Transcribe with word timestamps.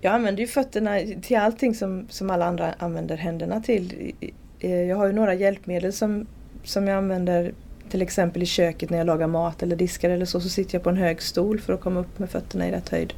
Jag 0.00 0.14
använder 0.14 0.40
ju 0.40 0.46
fötterna 0.46 0.98
till 1.22 1.36
allting 1.36 1.74
som, 1.74 2.06
som 2.08 2.30
alla 2.30 2.46
andra 2.46 2.74
använder 2.78 3.16
händerna 3.16 3.60
till. 3.60 4.12
Jag 4.58 4.96
har 4.96 5.06
ju 5.06 5.12
några 5.12 5.34
hjälpmedel 5.34 5.92
som, 5.92 6.26
som 6.64 6.88
jag 6.88 6.98
använder 6.98 7.52
till 7.90 8.02
exempel 8.02 8.42
i 8.42 8.46
köket 8.46 8.90
när 8.90 8.98
jag 8.98 9.06
lagar 9.06 9.26
mat 9.26 9.62
eller 9.62 9.76
diskar 9.76 10.10
eller 10.10 10.26
så, 10.26 10.40
så 10.40 10.48
sitter 10.48 10.74
jag 10.74 10.82
på 10.82 10.90
en 10.90 10.96
hög 10.96 11.22
stol 11.22 11.60
för 11.60 11.72
att 11.72 11.80
komma 11.80 12.00
upp 12.00 12.18
med 12.18 12.30
fötterna 12.30 12.68
i 12.68 12.70
rätt 12.70 12.88
höjd. 12.88 13.14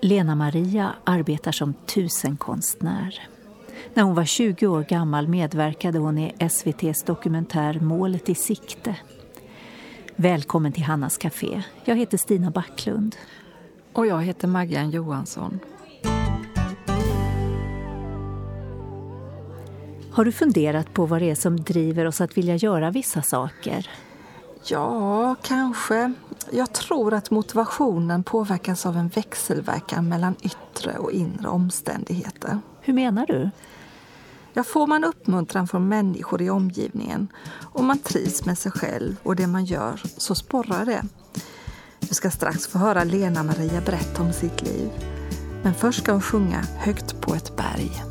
Lena 0.00 0.34
Maria 0.34 0.92
arbetar 1.04 1.52
som 1.52 1.74
tusenkonstnär. 1.74 3.20
När 3.94 4.02
hon 4.02 4.14
var 4.14 4.24
20 4.24 4.66
år 4.66 4.82
gammal 4.82 5.28
medverkade 5.28 5.98
hon 5.98 6.18
i 6.18 6.34
SVTs 6.38 7.02
dokumentär 7.02 7.80
Målet 7.80 8.28
i 8.28 8.34
sikte. 8.34 8.96
Välkommen 10.16 10.72
till 10.72 10.82
Hannas 10.82 11.18
Café. 11.18 11.62
Jag 11.84 11.96
heter 11.96 12.18
Stina 12.18 12.50
Backlund. 12.50 13.16
Och 13.92 14.06
jag 14.06 14.22
heter 14.22 14.48
Maggan 14.48 14.90
Johansson. 14.90 15.60
Har 20.16 20.24
du 20.24 20.32
funderat 20.32 20.94
på 20.94 21.06
vad 21.06 21.22
det 21.22 21.30
är 21.30 21.34
som 21.34 21.60
driver 21.60 22.04
oss 22.04 22.20
att 22.20 22.38
vilja 22.38 22.56
göra 22.56 22.90
vissa 22.90 23.22
saker? 23.22 23.90
Ja, 24.64 25.34
kanske. 25.42 26.12
Jag 26.50 26.72
tror 26.72 27.14
att 27.14 27.30
motivationen 27.30 28.22
påverkas 28.22 28.86
av 28.86 28.96
en 28.96 29.08
växelverkan 29.08 30.08
mellan 30.08 30.36
yttre 30.42 30.98
och 30.98 31.12
inre 31.12 31.48
omständigheter. 31.48 32.58
Hur 32.80 32.94
menar 32.94 33.26
du? 33.26 33.50
Ja, 34.52 34.64
får 34.64 34.86
man 34.86 35.04
uppmuntran 35.04 35.68
från 35.68 35.88
människor 35.88 36.42
i 36.42 36.50
omgivningen 36.50 37.28
och 37.62 37.84
man 37.84 37.98
trivs 37.98 38.44
med 38.44 38.58
sig 38.58 38.72
själv 38.72 39.16
och 39.22 39.36
det 39.36 39.46
man 39.46 39.64
gör 39.64 40.02
så 40.16 40.34
sporrar 40.34 40.84
det. 40.84 41.02
Du 42.00 42.14
ska 42.14 42.30
strax 42.30 42.66
få 42.66 42.78
höra 42.78 43.04
Lena 43.04 43.42
Maria 43.42 43.80
berätta 43.80 44.22
om 44.22 44.32
sitt 44.32 44.62
liv. 44.62 44.90
Men 45.62 45.74
först 45.74 46.02
ska 46.02 46.12
hon 46.12 46.22
sjunga 46.22 46.64
Högt 46.76 47.20
på 47.20 47.34
ett 47.34 47.56
berg. 47.56 48.02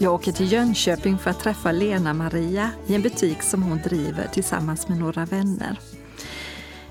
Jag 0.00 0.14
åker 0.14 0.32
till 0.32 0.52
Jönköping 0.52 1.18
för 1.18 1.30
att 1.30 1.40
träffa 1.40 1.72
Lena-Maria 1.72 2.70
i 2.86 2.94
en 2.94 3.02
butik 3.02 3.42
som 3.42 3.62
hon 3.62 3.78
driver 3.78 4.28
tillsammans 4.28 4.88
med 4.88 4.98
några 4.98 5.24
vänner. 5.24 5.78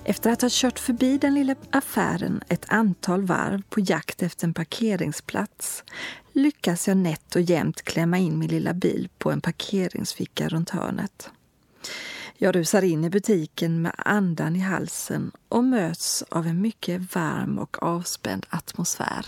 Efter 0.03 0.31
att 0.31 0.41
ha 0.41 0.49
kört 0.51 0.79
förbi 0.79 1.17
den 1.17 1.33
lilla 1.33 1.55
affären 1.69 2.41
ett 2.47 2.65
antal 2.67 3.23
varv 3.23 3.61
på 3.69 3.79
jakt 3.79 4.23
efter 4.23 4.47
en 4.47 4.53
parkeringsplats 4.53 5.83
lyckas 6.33 6.87
jag 6.87 6.97
nätt 6.97 7.35
och 7.35 7.41
jämnt 7.41 7.81
klämma 7.81 8.17
in 8.17 8.39
min 8.39 8.49
lilla 8.49 8.73
bil 8.73 9.09
på 9.17 9.31
en 9.31 9.41
parkeringsficka 9.41 10.49
runt 10.49 10.69
hörnet. 10.69 11.29
Jag 12.37 12.55
rusar 12.55 12.81
in 12.81 13.05
i 13.05 13.09
butiken 13.09 13.81
med 13.81 13.93
andan 13.97 14.55
i 14.55 14.59
halsen 14.59 15.31
och 15.49 15.63
möts 15.63 16.23
av 16.29 16.47
en 16.47 16.61
mycket 16.61 17.15
varm 17.15 17.59
och 17.59 17.83
avspänd 17.83 18.45
atmosfär. 18.49 19.25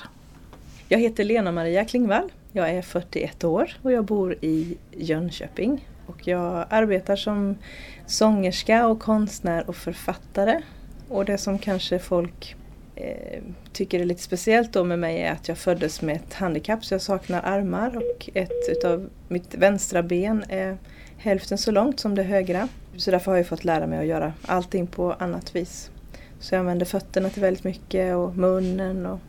Jag 0.88 1.00
heter 1.00 1.24
Lena-Maria 1.24 1.86
Klingvall 1.86 2.31
jag 2.51 2.69
är 2.69 2.81
41 2.81 3.44
år 3.44 3.72
och 3.81 3.92
jag 3.92 4.06
bor 4.06 4.34
i 4.42 4.78
Jönköping. 4.92 5.88
Och 6.06 6.28
jag 6.28 6.66
arbetar 6.69 7.16
som 7.16 7.57
sångerska 8.06 8.88
och 8.88 9.00
konstnär 9.00 9.69
och 9.69 9.75
författare. 9.75 10.62
Och 11.10 11.25
det 11.25 11.38
som 11.38 11.60
kanske 11.60 12.00
folk 12.00 12.56
eh, 12.96 13.44
tycker 13.74 14.00
är 14.00 14.06
lite 14.06 14.22
speciellt 14.22 14.74
då 14.74 14.84
med 14.84 15.00
mig 15.00 15.22
är 15.22 15.31
att 15.31 15.48
jag 15.48 15.57
föddes 15.57 16.01
med 16.01 16.16
ett 16.16 16.34
handikapp 16.34 16.86
så 16.86 16.94
jag 16.94 17.01
saknar 17.01 17.42
armar 17.42 17.98
och 17.98 18.30
ett 18.34 18.69
utav 18.69 19.10
mitt 19.28 19.56
vänstra 19.56 20.04
ben 20.04 20.44
är 20.50 20.78
hälften 21.18 21.57
så 21.57 21.72
långt 21.72 22.00
som 22.00 22.16
det 22.16 22.24
högra. 22.24 22.68
Så 22.98 23.12
därför 23.12 23.31
har 23.31 23.38
jag 23.38 23.48
fått 23.48 23.63
lära 23.63 23.88
mig 23.88 24.00
att 24.00 24.06
göra 24.06 24.34
allting 24.45 24.88
på 24.88 25.13
annat 25.13 25.56
vis. 25.56 25.92
Så 26.40 26.56
jag 26.56 26.60
använder 26.60 26.86
fötterna 26.86 27.30
till 27.30 27.42
väldigt 27.42 27.63
mycket 27.63 28.16
och 28.16 28.38
munnen 28.38 29.06
och 29.06 29.19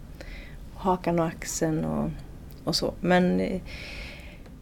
hakan 0.74 1.20
och 1.20 1.26
axeln 1.26 1.84
och 1.84 2.10
och 2.70 2.76
så. 2.76 2.94
Men 3.00 3.40
eh, 3.40 3.60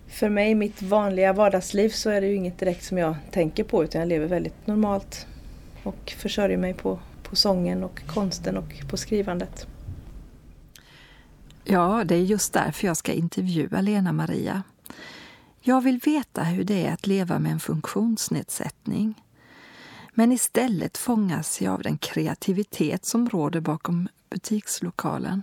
för 0.09 0.29
mig, 0.29 0.55
mitt 0.55 0.83
vanliga 0.83 1.33
vardagsliv, 1.33 1.89
så 1.89 2.11
är 2.11 2.21
det 2.21 2.27
ju 2.27 2.35
inget 2.35 2.59
direkt 2.59 2.85
som 2.85 2.99
jag 2.99 3.17
tänker 3.31 3.65
på 3.65 3.85
utan 3.85 4.01
jag 4.01 4.09
lever 4.09 4.27
väldigt 4.27 4.67
normalt 4.67 5.27
och 5.83 6.15
försörjer 6.17 6.59
mig 6.59 6.75
på, 6.75 6.99
på 7.23 7.37
sången 7.37 7.85
och 7.85 8.03
konsten 8.07 8.57
och 8.57 8.75
på 8.91 8.97
skrivandet. 8.97 9.67
Ja, 11.65 12.05
det 12.05 12.15
är 12.15 12.23
just 12.23 12.53
därför 12.53 12.87
jag 12.87 12.97
ska 12.97 13.13
intervjua 13.13 13.81
Lena 13.81 14.13
Maria. 14.13 14.63
Jag 15.61 15.81
vill 15.81 16.01
veta 16.05 16.43
hur 16.43 16.65
det 16.65 16.87
är 16.87 16.93
att 16.93 17.07
leva 17.07 17.39
med 17.39 17.53
en 17.53 17.61
funktionsnedsättning. 17.61 19.15
Men 20.15 20.33
istället 20.33 20.99
fångas 20.99 21.61
jag 21.61 21.75
av 21.75 21.83
den 21.83 21.99
kreativitet 21.99 23.05
som 23.05 23.29
råder 23.29 23.61
bakom 23.61 24.09
butikslokalen. 24.31 25.43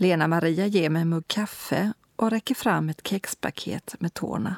Lena 0.00 0.28
Maria 0.28 0.66
ger 0.66 0.90
mig 0.90 1.02
en 1.02 1.08
mugg 1.08 1.28
kaffe 1.28 1.92
och 2.16 2.30
räcker 2.30 2.54
fram 2.54 2.88
ett 2.88 3.06
kexpaket 3.08 3.94
med 3.98 4.14
tårna. 4.14 4.56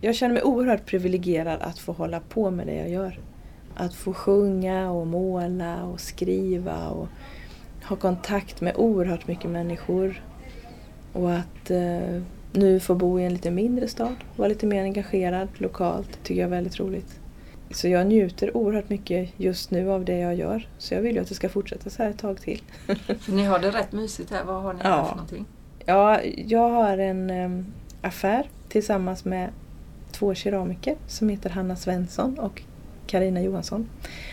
Jag 0.00 0.14
känner 0.14 0.34
mig 0.34 0.42
oerhört 0.42 0.86
privilegierad 0.86 1.62
att 1.62 1.78
få 1.78 1.92
hålla 1.92 2.20
på 2.20 2.50
med 2.50 2.66
det 2.66 2.74
jag 2.74 2.88
gör. 2.88 3.20
Att 3.74 3.94
få 3.94 4.14
sjunga 4.14 4.90
och 4.90 5.06
måla 5.06 5.84
och 5.84 6.00
skriva 6.00 6.88
och 6.88 7.08
ha 7.84 7.96
kontakt 7.96 8.60
med 8.60 8.76
oerhört 8.76 9.26
mycket 9.26 9.50
människor. 9.50 10.22
Och 11.12 11.32
att 11.32 11.70
eh, 11.70 12.22
nu 12.52 12.80
få 12.80 12.94
bo 12.94 13.20
i 13.20 13.24
en 13.24 13.32
lite 13.32 13.50
mindre 13.50 13.88
stad, 13.88 14.16
vara 14.36 14.48
lite 14.48 14.66
mer 14.66 14.82
engagerad 14.82 15.48
lokalt, 15.54 16.18
tycker 16.22 16.40
jag 16.40 16.46
är 16.46 16.50
väldigt 16.50 16.80
roligt. 16.80 17.21
Så 17.72 17.88
jag 17.88 18.06
njuter 18.06 18.56
oerhört 18.56 18.88
mycket 18.88 19.30
just 19.36 19.70
nu 19.70 19.90
av 19.90 20.04
det 20.04 20.18
jag 20.18 20.34
gör. 20.34 20.68
Så 20.78 20.94
jag 20.94 21.00
vill 21.00 21.14
ju 21.14 21.22
att 21.22 21.28
det 21.28 21.34
ska 21.34 21.48
fortsätta 21.48 21.90
så 21.90 22.02
här 22.02 22.10
ett 22.10 22.18
tag 22.18 22.40
till. 22.40 22.62
ni 23.28 23.44
har 23.44 23.58
det 23.58 23.70
rätt 23.70 23.92
mysigt 23.92 24.30
här. 24.30 24.44
Vad 24.44 24.62
har 24.62 24.72
ni 24.72 24.80
ja. 24.82 24.90
här 24.90 25.04
för 25.04 25.10
någonting? 25.10 25.46
Ja, 25.84 26.22
jag 26.22 26.70
har 26.70 26.98
en 26.98 27.30
um, 27.30 27.66
affär 28.02 28.46
tillsammans 28.68 29.24
med 29.24 29.50
två 30.12 30.34
keramiker 30.34 30.96
som 31.06 31.28
heter 31.28 31.50
Hanna 31.50 31.76
Svensson 31.76 32.38
och 32.38 32.62
Karina 33.06 33.42
Johansson. 33.42 33.88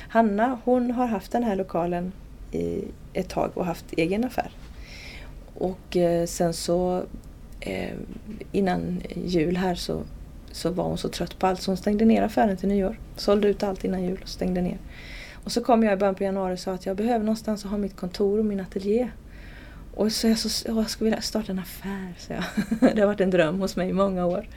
Hanna 0.09 0.59
hon 0.63 0.91
har 0.91 1.05
haft 1.07 1.31
den 1.31 1.43
här 1.43 1.55
lokalen 1.55 2.11
i 2.51 2.83
ett 3.13 3.29
tag 3.29 3.51
och 3.53 3.65
haft 3.65 3.85
egen 3.91 4.23
affär. 4.23 4.51
Och 5.53 5.97
eh, 5.97 6.25
sen 6.25 6.53
så 6.53 7.03
eh, 7.59 7.93
innan 8.51 9.01
jul 9.15 9.57
här 9.57 9.75
så, 9.75 10.01
så 10.51 10.69
var 10.69 10.83
hon 10.83 10.97
så 10.97 11.09
trött 11.09 11.39
på 11.39 11.47
allt 11.47 11.61
så 11.61 11.71
hon 11.71 11.77
stängde 11.77 12.05
ner 12.05 12.21
affären 12.21 12.57
till 12.57 12.69
nyår. 12.69 12.99
Sålde 13.15 13.47
ut 13.47 13.63
allt 13.63 13.83
innan 13.83 14.03
jul 14.03 14.19
och 14.21 14.29
stängde 14.29 14.61
ner. 14.61 14.77
Och 15.43 15.51
så 15.51 15.63
kom 15.63 15.83
jag 15.83 15.93
i 15.93 15.97
början 15.97 16.15
på 16.15 16.23
januari 16.23 16.55
och 16.55 16.59
sa 16.59 16.71
att 16.71 16.85
jag 16.85 16.97
behöver 16.97 17.25
någonstans 17.25 17.65
att 17.65 17.71
ha 17.71 17.77
mitt 17.77 17.95
kontor 17.95 18.39
och 18.39 18.45
min 18.45 18.59
ateljé. 18.59 19.09
Och 19.95 20.11
så 20.11 20.27
jag, 20.27 20.37
så, 20.37 20.67
jag 20.67 20.89
skulle 20.89 21.09
vilja 21.09 21.21
starta 21.21 21.51
en 21.51 21.59
affär, 21.59 22.13
så 22.17 22.33
jag. 22.33 22.43
Det 22.95 23.01
har 23.01 23.07
varit 23.07 23.21
en 23.21 23.29
dröm 23.29 23.59
hos 23.59 23.75
mig 23.75 23.89
i 23.89 23.93
många 23.93 24.25
år. 24.25 24.47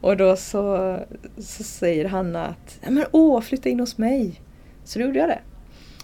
Och 0.00 0.16
då 0.16 0.36
så, 0.36 0.98
så 1.38 1.62
säger 1.62 2.04
Hanna 2.04 2.46
att 2.46 2.78
men 2.88 3.04
åh, 3.12 3.40
flytta 3.40 3.68
in 3.68 3.80
hos 3.80 3.98
mig. 3.98 4.40
Så 4.84 4.98
då 4.98 5.04
gjorde 5.04 5.18
jag 5.18 5.28
det. 5.28 5.40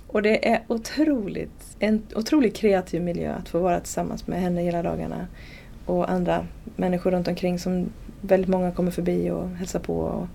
Och 0.07 0.23
det 0.23 0.49
är 0.49 0.63
otroligt, 0.69 1.77
en 1.79 2.03
otroligt 2.15 2.57
kreativ 2.57 3.03
miljö 3.03 3.35
att 3.35 3.49
få 3.49 3.59
vara 3.59 3.81
tillsammans 3.81 4.27
med 4.27 4.41
henne 4.41 4.63
hela 4.63 4.83
dagarna. 4.83 5.27
Och 5.87 6.11
andra 6.11 6.47
människor 6.77 7.11
runt 7.11 7.29
omkring 7.29 7.59
som 7.59 7.89
väldigt 8.23 8.51
många 8.51 8.73
kommer 8.73 8.91
förbi 8.91 9.31
och 9.31 9.49
hälsar 9.49 9.81
på. 9.81 9.97
Och 9.97 10.27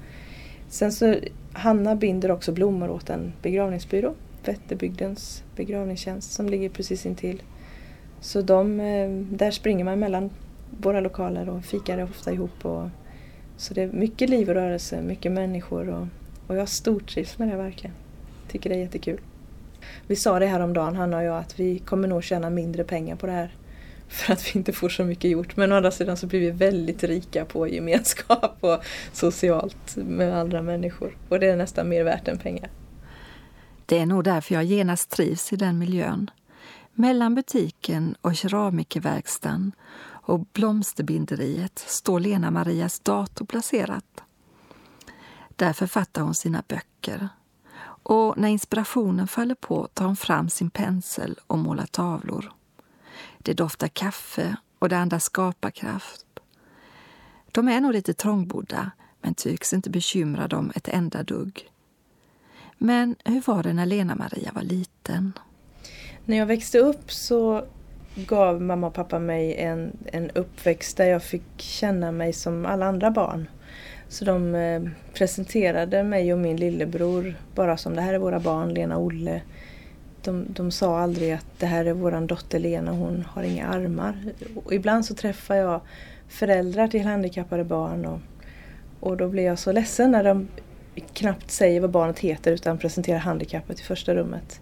sen 0.68 0.92
så 0.92 1.16
Hanna 1.54 1.96
binder 1.96 2.32
också 2.32 2.52
blommor 2.52 2.90
åt 2.90 3.10
en 3.10 3.34
begravningsbyrå. 3.42 4.14
Vätterbygdens 4.46 5.44
begravningstjänst 5.56 6.32
som 6.32 6.50
ligger 6.50 6.70
precis 6.70 7.06
intill. 7.06 7.44
Så 8.20 8.42
de, 8.42 8.80
eh, 8.80 9.10
där 9.38 9.52
springer 9.52 9.86
man 9.86 10.00
mellan 10.00 10.30
våra 10.82 11.00
lokaler 11.00 11.50
och 11.50 11.66
fikar 11.66 12.04
ofta 12.04 12.32
ihop. 12.32 12.66
Och, 12.66 12.88
så 13.58 13.74
det 13.74 13.82
är 13.82 13.88
mycket 13.88 14.30
liv 14.30 14.50
och 14.50 14.56
rörelse, 14.56 15.02
mycket 15.02 15.32
människor 15.32 15.90
och, 15.90 16.08
och 16.48 16.58
jag 16.58 16.70
stortrivs 16.70 17.38
med 17.38 17.48
det 17.48 17.56
verkligen. 17.56 17.96
Tycker 18.52 18.70
det 18.70 18.76
är 18.76 18.80
jättekul. 18.80 19.20
Vi 20.08 20.16
sa 20.16 20.40
det 20.40 20.46
här 20.46 20.60
om 20.60 20.74
dagen 20.74 20.96
Hanna 20.96 21.18
och 21.18 21.24
jag, 21.24 21.38
att 21.38 21.60
vi 21.60 21.80
kommer 21.80 22.08
nog 22.08 22.24
tjäna 22.24 22.50
mindre 22.50 22.84
pengar 22.84 23.16
på 23.16 23.26
det 23.26 23.34
här. 23.34 23.56
För 24.08 24.34
att 24.34 24.48
vi 24.48 24.60
inte 24.60 24.74
får 24.74 24.90
så 24.90 25.04
mycket 25.04 25.32
gjort. 25.32 25.58
Men 25.58 25.72
å 25.72 25.76
andra 25.76 25.92
sidan 25.92 26.18
så 26.18 26.28
blir 26.28 26.40
vi 26.40 26.52
väldigt 26.52 27.04
rika 27.04 27.46
på 27.46 27.68
gemenskap 27.68 28.58
och 28.60 28.84
socialt 29.14 29.96
med 29.96 30.38
andra 30.38 30.62
människor. 30.62 31.18
Och 31.30 31.40
det 31.40 31.48
är 31.48 31.56
nästan 31.56 31.90
mer 31.90 32.04
värt 32.04 32.28
än 32.28 32.38
pengar. 32.38 32.70
Det 33.86 34.00
är 34.00 34.06
nog 34.06 34.24
därför 34.24 34.56
jag 34.56 34.64
genast 34.64 35.10
trivs 35.10 35.54
i 35.54 35.56
den 35.56 35.78
miljön. 35.78 36.32
Mellan 36.94 37.36
butiken 37.36 38.16
och 38.22 38.36
keramikerverkstan 38.36 39.72
och 40.28 40.40
blomsterbinderiet 40.40 41.80
står 41.80 42.20
Lena 42.20 42.52
Marias 42.52 43.00
dator 43.00 43.46
placerat. 43.46 44.24
Där 45.56 45.74
författar 45.74 46.22
hon 46.22 46.36
sina 46.36 46.64
böcker 46.68 47.30
och 48.04 48.38
när 48.38 48.48
inspirationen 48.48 49.28
faller 49.28 49.56
på 49.56 49.88
tar 49.94 50.06
hon 50.06 50.16
fram 50.16 50.50
sin 50.50 50.70
pensel 50.70 51.40
och 51.48 51.58
målar 51.58 51.86
tavlor. 51.86 52.52
Det 53.38 53.54
doftar 53.54 53.88
kaffe 53.88 54.56
och 54.80 54.90
det 54.90 54.98
andas 54.98 55.24
skaparkraft. 55.24 56.26
De 57.52 57.68
är 57.68 57.82
nog 57.82 57.94
lite 57.94 58.14
trångbodda 58.14 58.92
men 59.22 59.34
tycks 59.34 59.74
inte 59.74 59.90
bekymra 59.90 60.48
dem 60.48 60.72
ett 60.76 60.88
enda 60.88 61.24
dugg. 61.24 61.70
Men 62.78 63.16
hur 63.26 63.42
var 63.46 63.64
det 63.64 63.74
när 63.74 63.86
Lena-Maria 63.86 64.52
var 64.54 64.62
liten? 64.62 65.34
När 66.26 66.38
jag 66.38 66.46
växte 66.46 66.80
upp 66.80 67.12
så 67.12 67.66
gav 68.16 68.62
mamma 68.62 68.88
och 68.88 68.94
pappa 68.94 69.20
mig 69.20 69.56
en, 69.56 69.98
en 70.06 70.32
uppväxt 70.32 70.98
där 70.98 71.06
jag 71.06 71.24
fick 71.24 71.62
känna 71.62 72.12
mig 72.12 72.34
som 72.34 72.66
alla 72.66 72.86
andra 72.86 73.12
barn. 73.12 73.48
Så 74.08 74.26
de 74.26 74.56
eh, 74.56 74.82
presenterade 75.14 76.04
mig 76.04 76.34
och 76.34 76.40
min 76.40 76.58
lillebror 76.58 77.36
bara 77.56 77.78
som 77.78 77.96
det 77.96 78.02
här 78.02 78.14
är 78.14 78.18
våra 78.18 78.40
barn, 78.40 78.74
Lena 78.74 78.98
och 78.98 79.04
Olle. 79.04 79.42
De, 80.28 80.46
de 80.50 80.72
sa 80.72 81.00
aldrig 81.00 81.32
att 81.32 81.46
det 81.60 81.66
här 81.66 81.86
är 81.86 81.94
våran 81.94 82.28
dotter 82.28 82.60
Lena, 82.60 82.92
hon 82.92 83.26
har 83.30 83.44
inga 83.44 83.68
armar. 83.68 84.34
Och 84.56 84.74
ibland 84.74 85.06
så 85.06 85.16
träffar 85.16 85.56
jag 85.56 85.82
föräldrar 86.28 86.88
till 86.88 87.06
handikappade 87.06 87.64
barn 87.64 88.06
och, 88.06 88.20
och 89.00 89.18
då 89.18 89.30
blir 89.30 89.44
jag 89.44 89.60
så 89.60 89.72
ledsen 89.72 90.12
när 90.12 90.24
de 90.24 90.48
knappt 91.14 91.52
säger 91.52 91.82
vad 91.82 91.92
barnet 91.92 92.20
heter 92.20 92.52
utan 92.52 92.78
presenterar 92.78 93.20
handikappet 93.20 93.80
i 93.80 93.84
första 93.84 94.16
rummet. 94.16 94.62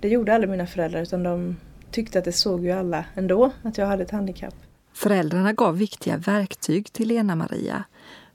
Det 0.00 0.08
gjorde 0.08 0.34
aldrig 0.34 0.50
mina 0.50 0.66
föräldrar 0.66 1.02
utan 1.02 1.22
de 1.22 1.56
tyckte 1.90 2.18
att 2.18 2.24
det 2.24 2.32
såg 2.32 2.64
ju 2.64 2.70
alla 2.70 3.04
ändå 3.14 3.52
att 3.62 3.78
jag 3.78 3.86
hade 3.86 4.02
ett 4.02 4.10
handikapp. 4.10 4.54
Föräldrarna 4.92 5.52
gav 5.52 5.78
viktiga 5.78 6.16
verktyg 6.16 6.92
till 6.92 7.08
Lena-Maria 7.08 7.84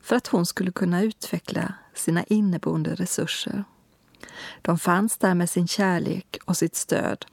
för 0.01 0.16
att 0.16 0.27
hon 0.27 0.45
skulle 0.45 0.72
kunna 0.72 1.04
utveckla 1.04 1.74
sina 1.95 2.24
inneboende 2.24 2.95
resurser. 2.95 3.63
De 4.61 4.77
fanns 4.77 5.17
där 5.17 5.33
med 5.33 5.49
sin 5.49 5.67
kärlek 5.67 6.38
och 6.45 6.57
sitt 6.57 6.75
stöd 6.75 7.25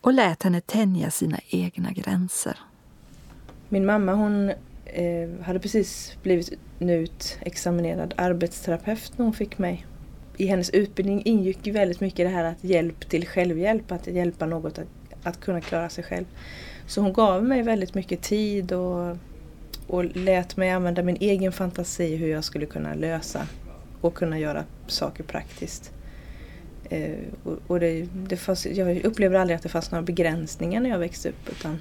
och 0.00 0.12
lät 0.12 0.42
henne 0.42 0.60
tänja 0.60 1.10
sina 1.10 1.38
egna 1.48 1.92
gränser. 1.92 2.58
Min 3.68 3.86
mamma 3.86 4.12
hon 4.12 4.50
eh, 4.84 5.30
hade 5.42 5.58
precis 5.58 6.16
blivit 6.22 6.52
utexaminerad 6.78 8.14
arbetsterapeut 8.16 9.12
när 9.18 9.24
hon 9.24 9.34
fick 9.34 9.58
mig. 9.58 9.86
I 10.36 10.46
hennes 10.46 10.70
utbildning 10.70 11.22
ingick 11.24 11.66
väldigt 11.66 12.00
mycket 12.00 12.26
det 12.26 12.34
här 12.34 12.44
att 12.44 12.64
hjälp 12.64 13.08
till 13.08 13.26
självhjälp, 13.26 13.92
att 13.92 14.06
hjälpa 14.06 14.46
något 14.46 14.78
att, 14.78 14.88
att 15.22 15.40
kunna 15.40 15.60
klara 15.60 15.88
sig 15.88 16.04
själv. 16.04 16.24
Så 16.86 17.00
hon 17.00 17.12
gav 17.12 17.44
mig 17.44 17.62
väldigt 17.62 17.94
mycket 17.94 18.22
tid 18.22 18.72
och 18.72 19.16
och 19.86 20.04
lät 20.04 20.56
mig 20.56 20.70
använda 20.70 21.02
min 21.02 21.16
egen 21.20 21.52
fantasi 21.52 22.16
hur 22.16 22.28
jag 22.28 22.44
skulle 22.44 22.66
kunna 22.66 22.94
lösa 22.94 23.46
och 24.00 24.14
kunna 24.14 24.38
göra 24.38 24.64
saker 24.86 25.24
praktiskt. 25.24 25.92
Eh, 26.90 27.18
och, 27.66 27.80
det, 27.80 28.08
det 28.12 28.36
fanns, 28.36 28.66
jag 28.66 29.04
upplever 29.04 29.38
aldrig 29.38 29.56
att 29.56 29.62
det 29.62 29.68
fanns 29.68 29.90
några 29.90 30.02
begränsningar 30.02 30.80
när 30.80 30.90
jag 30.90 30.98
växte 30.98 31.28
upp 31.28 31.48
utan 31.50 31.78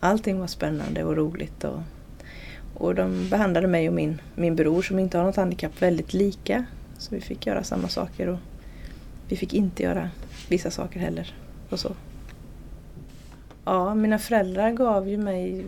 allting 0.00 0.38
var 0.40 0.46
spännande 0.46 1.04
och 1.04 1.16
roligt. 1.16 1.64
Och, 1.64 1.80
och 2.74 2.94
de 2.94 3.28
behandlade 3.30 3.66
mig 3.66 3.88
och 3.88 3.94
min, 3.94 4.20
min 4.34 4.56
bror 4.56 4.82
som 4.82 4.98
inte 4.98 5.18
har 5.18 5.24
något 5.24 5.36
handikapp 5.36 5.82
väldigt 5.82 6.14
lika. 6.14 6.64
Så 6.98 7.14
vi 7.14 7.20
fick 7.20 7.46
göra 7.46 7.64
samma 7.64 7.88
saker 7.88 8.28
och 8.28 8.38
vi 9.28 9.36
fick 9.36 9.54
inte 9.54 9.82
göra 9.82 10.10
vissa 10.48 10.70
saker 10.70 11.00
heller. 11.00 11.34
Och 11.70 11.80
så. 11.80 11.92
Ja, 13.64 13.94
mina 13.94 14.18
föräldrar 14.18 14.70
gav 14.70 15.08
ju 15.08 15.16
mig 15.16 15.64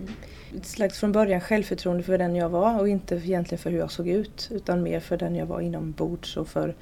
ett 0.57 0.67
slags 0.67 0.99
från 0.99 1.13
början 1.13 1.41
självförtroende 1.41 2.03
för 2.03 2.19
den 2.19 2.37
jag 2.37 2.49
var 2.49 2.81
och 2.81 2.89
inte 2.89 3.15
egentligen 3.15 3.63
för 3.63 3.71
hur 3.71 3.79
jag 3.79 3.91
såg 3.91 4.09
ut 4.09 4.49
utan 4.51 4.83
mer 4.83 5.01
för 5.01 5.17
den 5.17 5.37
jag 5.37 5.47
var 5.47 5.61
inombords 5.61 6.37
och 6.37 6.49
för 6.49 6.75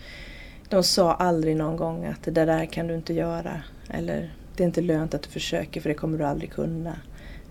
de 0.68 0.82
sa 0.82 1.12
aldrig 1.12 1.56
någon 1.56 1.76
gång 1.76 2.04
att 2.04 2.22
det 2.22 2.30
där 2.30 2.66
kan 2.66 2.86
du 2.86 2.94
inte 2.94 3.14
göra 3.14 3.62
eller 3.88 4.34
det 4.56 4.62
är 4.62 4.66
inte 4.66 4.80
lönt 4.80 5.14
att 5.14 5.22
du 5.22 5.30
försöker 5.30 5.80
för 5.80 5.88
det 5.88 5.94
kommer 5.94 6.18
du 6.18 6.24
aldrig 6.24 6.52
kunna. 6.52 6.96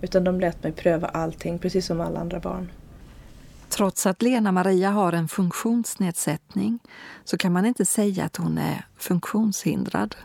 Utan 0.02 0.24
de 0.24 0.40
lät 0.40 0.64
mig 0.64 0.72
pröva 0.72 1.08
allting 1.08 1.60
precis 1.60 1.86
som 1.86 2.02
alla 2.02 2.20
andra 2.20 2.40
barn. 2.40 2.72
Trots 3.70 4.06
att 4.06 4.22
Lena-Maria 4.22 4.90
har 4.90 5.14
en 5.14 5.28
funktionsnedsättning 5.28 6.80
så 7.24 7.38
kan 7.38 7.54
man 7.54 7.66
inte 7.66 7.86
säga 7.86 8.24
att 8.26 8.38
hon 8.38 8.58
är 8.58 8.86
funktionshindrad. 8.98 10.16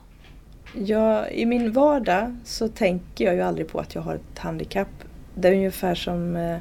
Ja, 0.75 1.29
I 1.29 1.47
min 1.47 1.73
vardag 1.73 2.37
så 2.45 2.69
tänker 2.69 3.25
jag 3.25 3.35
ju 3.35 3.41
aldrig 3.41 3.69
på 3.69 3.81
att 3.81 3.95
jag 3.95 4.03
har 4.03 4.15
ett 4.15 4.39
handikapp 4.39 4.89
det 5.35 5.49
är 5.49 5.53
ungefär 5.53 5.95
som 5.95 6.37
eh, 6.37 6.59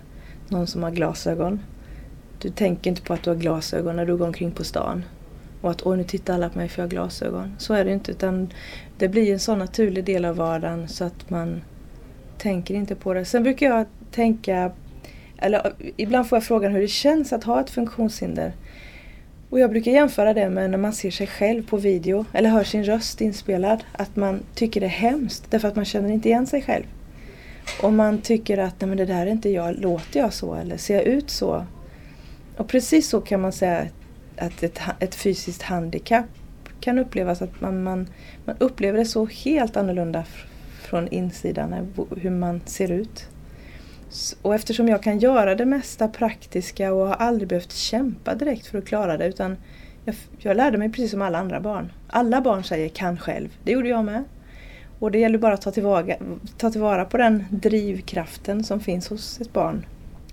någon 0.48 0.68
som 0.68 0.84
har 0.84 0.92
glasögon. 0.92 1.60
Du 2.40 2.50
tänker 2.50 2.90
inte 2.90 3.02
på 3.02 3.14
att 3.14 3.24
du 3.24 3.30
har 3.30 3.38
glasögon 3.38 3.96
när 3.96 4.06
du 4.06 4.18
går 4.18 4.28
omkring 4.28 4.52
på 4.52 4.64
stan. 4.64 5.04
Och 5.62 5.72
att 5.72 5.86
oj 5.86 5.98
nu 5.98 6.04
tittar 6.04 6.34
alla 6.34 6.50
på 6.50 6.58
mig 6.58 6.70
för 6.70 6.82
jag 6.82 6.86
har 6.86 6.90
glasögon. 6.90 7.56
Så 7.58 7.74
är 7.74 7.86
det 7.86 7.92
inte 7.92 8.12
utan 8.12 8.54
det 8.98 9.08
blir 9.08 9.34
en 9.34 9.40
sån 9.40 9.60
naturlig 9.60 10.04
del 10.06 10.26
av 10.26 10.36
vardagen 10.36 10.88
så 10.88 11.04
att 11.04 11.30
man 11.30 11.62
tänker 12.38 12.74
inte 12.74 12.96
på 12.96 13.14
det. 13.14 13.26
Sen 13.26 13.44
brukar 13.44 13.68
jag 13.68 13.86
tänka, 14.12 14.72
eller 15.38 15.74
ibland 15.98 16.30
får 16.30 16.36
jag 16.36 16.44
frågan 16.44 16.72
hur 16.72 16.82
det 16.82 16.88
känns 16.88 17.34
att 17.34 17.44
ha 17.44 17.62
ett 17.62 17.70
funktionshinder. 17.70 18.54
Och 19.50 19.60
jag 19.60 19.70
brukar 19.70 19.92
jämföra 19.92 20.34
det 20.34 20.50
med 20.50 20.70
när 20.70 20.78
man 20.78 20.94
ser 20.94 21.12
sig 21.12 21.28
själv 21.28 21.68
på 21.68 21.78
video 21.78 22.26
eller 22.34 22.50
hör 22.50 22.64
sin 22.64 22.84
röst 22.84 23.22
inspelad. 23.22 23.84
Att 23.92 24.16
man 24.16 24.40
tycker 24.56 24.80
det 24.80 24.86
är 24.86 24.90
hemskt 24.90 25.44
därför 25.50 25.68
att 25.68 25.76
man 25.76 25.86
känner 25.86 26.10
inte 26.10 26.30
igen 26.30 26.48
sig 26.48 26.62
själv. 26.62 26.86
Och 27.84 27.94
man 27.94 28.22
tycker 28.22 28.58
att 28.58 28.82
nej 28.82 28.88
men 28.88 28.98
det 28.98 29.06
där 29.06 29.22
är 29.22 29.32
inte 29.32 29.50
jag, 29.50 29.76
låter 29.80 30.20
jag 30.20 30.34
så 30.34 30.56
eller 30.56 30.78
ser 30.78 30.96
jag 30.96 31.04
ut 31.04 31.30
så? 31.30 31.66
Och 32.58 32.68
precis 32.68 33.10
så 33.10 33.22
kan 33.22 33.42
man 33.42 33.52
säga 33.52 33.86
att 34.40 34.64
ett, 34.64 34.80
ett 35.00 35.16
fysiskt 35.16 35.62
handikapp 35.62 36.26
kan 36.80 37.00
upplevas 37.00 37.42
att 37.42 37.62
man, 37.62 37.84
man, 37.84 38.08
man 38.46 38.56
upplever 38.60 39.00
det 39.00 39.06
så 39.06 39.26
helt 39.26 39.78
annorlunda 39.78 40.24
från 40.82 41.08
insidan, 41.08 41.94
hur 42.18 42.30
man 42.30 42.62
ser 42.66 42.92
ut. 42.92 43.28
Och 44.42 44.56
eftersom 44.56 44.88
jag 44.88 45.04
kan 45.04 45.20
göra 45.20 45.56
det 45.56 45.66
mesta 45.66 46.08
praktiska 46.08 46.94
och 46.94 47.08
har 47.08 47.16
aldrig 47.16 47.50
behövt 47.50 47.72
kämpa 47.72 48.36
direkt 48.36 48.68
för 48.68 48.78
att 48.78 48.86
klara 48.86 49.18
det 49.18 49.28
utan 49.28 49.58
jag, 50.06 50.16
jag 50.38 50.58
lärde 50.58 50.78
mig 50.78 50.90
precis 50.90 51.12
som 51.12 51.22
alla 51.22 51.38
andra 51.38 51.60
barn. 51.60 51.92
Alla 52.08 52.42
barn 52.42 52.64
säger 52.64 52.90
kan 52.90 53.18
själv, 53.18 53.50
det 53.64 53.72
gjorde 53.72 53.90
jag 53.90 54.06
med. 54.06 54.24
Och 55.00 55.12
det 55.12 55.20
gäller 55.20 55.38
bara 55.38 55.54
att 55.54 55.62
ta 55.62 55.72
tillvara, 55.72 56.16
ta 56.58 56.72
tillvara 56.72 57.06
på 57.06 57.18
den 57.18 57.46
drivkraften 57.50 58.64
som 58.64 58.80
finns 58.80 59.10
hos 59.10 59.42
ett 59.42 59.54
barn. 59.54 59.86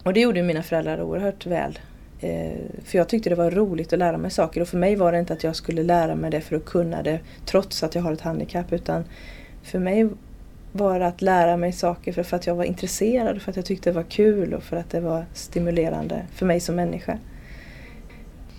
Och 0.03 0.13
det 0.13 0.21
gjorde 0.21 0.43
mina 0.43 0.63
föräldrar 0.63 1.03
oerhört 1.03 1.47
väl. 1.47 1.79
Eh, 2.21 2.59
för 2.85 2.99
jag 2.99 3.09
tyckte 3.09 3.31
det 3.31 3.37
var 3.37 3.51
roligt 3.51 3.93
att 3.93 3.99
lära 3.99 4.19
mig 4.19 4.31
saker 4.31 4.61
och 4.61 4.69
för 4.69 4.79
mig 4.79 4.97
var 4.97 5.13
det 5.13 5.19
inte 5.19 5.33
att 5.33 5.45
jag 5.45 5.57
skulle 5.57 5.83
lära 5.83 6.15
mig 6.15 6.31
det 6.31 6.41
för 6.41 6.57
att 6.57 6.65
kunna 6.65 7.03
det 7.03 7.21
trots 7.45 7.83
att 7.83 7.95
jag 7.95 8.03
har 8.03 8.13
ett 8.13 8.21
handikapp 8.21 8.73
utan 8.73 9.05
för 9.63 9.79
mig 9.79 10.09
var 10.73 11.01
det 11.01 11.07
att 11.07 11.23
lära 11.23 11.57
mig 11.57 11.73
saker 11.73 12.13
för, 12.13 12.23
för 12.23 12.37
att 12.37 12.47
jag 12.47 12.55
var 12.55 12.65
intresserad, 12.65 13.43
för 13.43 13.51
att 13.51 13.57
jag 13.57 13.65
tyckte 13.65 13.91
det 13.91 13.95
var 13.95 14.03
kul 14.03 14.55
och 14.55 14.63
för 14.63 14.77
att 14.77 14.91
det 14.91 15.01
var 15.01 15.25
stimulerande 15.33 16.23
för 16.35 16.47
mig 16.47 16.61
som 16.61 16.77
människa. 16.77 17.19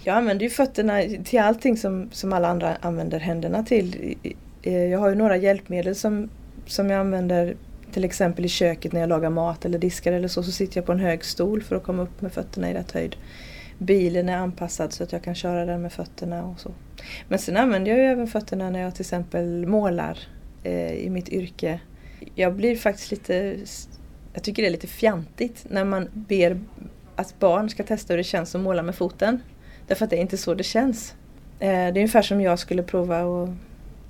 Jag 0.04 0.16
använder 0.16 0.44
ju 0.44 0.50
fötterna 0.50 1.02
till 1.24 1.40
allting 1.40 1.78
som, 1.78 2.10
som 2.12 2.34
alla 2.34 2.48
andra 2.48 2.78
använder 2.82 3.20
händerna 3.20 3.64
till. 3.64 4.16
Eh, 4.62 4.86
jag 4.86 5.00
har 5.00 5.10
ju 5.10 5.16
några 5.16 5.38
hjälpmedel 5.38 5.96
som, 5.96 6.30
som 6.66 6.90
jag 6.90 7.00
använder 7.00 7.56
till 7.98 8.06
exempel 8.06 8.46
i 8.46 8.48
köket 8.48 8.92
när 8.92 9.00
jag 9.00 9.10
lagar 9.10 9.30
mat 9.30 9.66
eller 9.66 9.80
diskar 9.80 10.12
eller 10.12 10.27
så, 10.27 10.44
så 10.44 10.51
sitter 10.51 10.77
jag 10.77 10.86
på 10.86 10.92
en 10.92 11.00
hög 11.00 11.25
stol 11.25 11.63
för 11.63 11.75
att 11.75 11.84
komma 11.84 12.04
upp 12.04 12.22
med 12.22 12.34
fötterna 12.34 12.72
i 12.72 12.74
rätt 12.74 12.92
höjd. 12.92 13.16
Bilen 13.77 14.30
är 14.30 14.38
anpassad 14.38 14.94
så 14.94 15.04
att 15.04 15.12
jag 15.12 15.24
kan 15.24 15.36
köra 15.36 15.66
den 15.66 15.82
med 15.82 15.94
fötterna 15.94 16.46
och 16.46 16.60
så. 16.60 16.72
Men 17.27 17.39
sen 17.39 17.58
använder 17.58 17.92
jag 17.92 18.00
ju 18.00 18.06
även 18.06 18.27
fötterna 18.27 18.70
när 18.70 18.80
jag 18.80 18.96
till 18.96 19.01
exempel 19.01 19.68
målar 19.68 20.20
eh, 20.63 20.94
i 20.94 21.10
mitt 21.10 21.30
yrke. 21.30 21.80
Jag 22.36 22.56
blir 22.56 22.75
faktiskt 22.75 23.12
lite, 23.12 23.58
jag 24.34 24.44
tycker 24.44 24.62
det 24.62 24.70
är 24.70 24.72
lite 24.72 24.88
fjantigt 24.88 25.66
när 25.70 25.86
man 25.86 26.10
ber 26.13 26.60
att 27.16 27.39
barn 27.39 27.70
ska 27.70 27.84
testa 27.84 28.13
hur 28.13 28.18
det 28.18 28.24
känns 28.24 28.56
att 28.56 28.62
måla 28.62 28.84
med 28.84 28.96
foten. 28.96 29.42
Därför 29.88 30.04
att 30.04 30.10
det 30.10 30.18
är 30.18 30.22
inte 30.22 30.38
så 30.38 30.54
det 30.54 30.63
känns. 30.63 31.16
Eh, 31.60 31.68
det 31.68 31.74
är 31.74 31.89
ungefär 31.89 32.22
som 32.22 32.42
jag 32.42 32.60
skulle 32.60 32.84
prova 32.84 33.24
och 33.24 33.50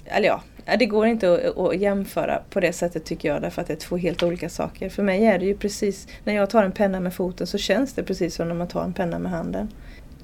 eller 0.05 0.27
ja, 0.27 0.41
det 0.75 0.85
går 0.85 1.07
inte 1.07 1.33
att, 1.33 1.57
att, 1.57 1.77
jämföra 1.77 2.41
på 2.49 2.59
det 2.59 2.73
sättet 2.73 3.05
tycker 3.05 3.29
jag 3.29 3.41
därför 3.41 3.61
att 3.61 3.67
det 3.67 3.73
är 3.73 3.77
två 3.77 3.97
helt 3.97 4.23
olika 4.23 4.49
saker. 4.49 4.89
För 4.89 5.03
mig 5.03 5.25
är 5.25 5.39
det 5.39 5.45
ju 5.45 5.57
precis, 5.57 6.07
när 6.23 6.33
jag 6.33 6.49
tar 6.49 6.63
en 6.63 6.71
penna 6.71 6.99
med 6.99 7.13
foten 7.13 7.47
så 7.47 7.57
känns 7.57 7.93
det 7.93 8.03
precis 8.03 8.35
som 8.35 8.47
när 8.47 8.55
man 8.55 8.67
tar 8.67 8.83
en 8.83 8.93
penna 8.93 9.19
med 9.19 9.31
handen. 9.31 9.69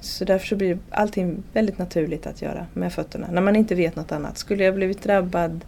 Så 0.00 0.24
därför 0.24 0.46
så 0.46 0.56
blir 0.56 0.78
allting 0.90 1.42
väldigt 1.52 1.78
naturligt 1.78 2.26
att 2.26 2.42
göra 2.42 2.66
med 2.74 2.92
fötterna, 2.92 3.28
när 3.32 3.42
man 3.42 3.56
inte 3.56 3.74
vet 3.74 3.96
något 3.96 4.12
annat. 4.12 4.38
Skulle 4.38 4.64
jag 4.64 4.74
blivit 4.74 5.02
drabbad 5.02 5.64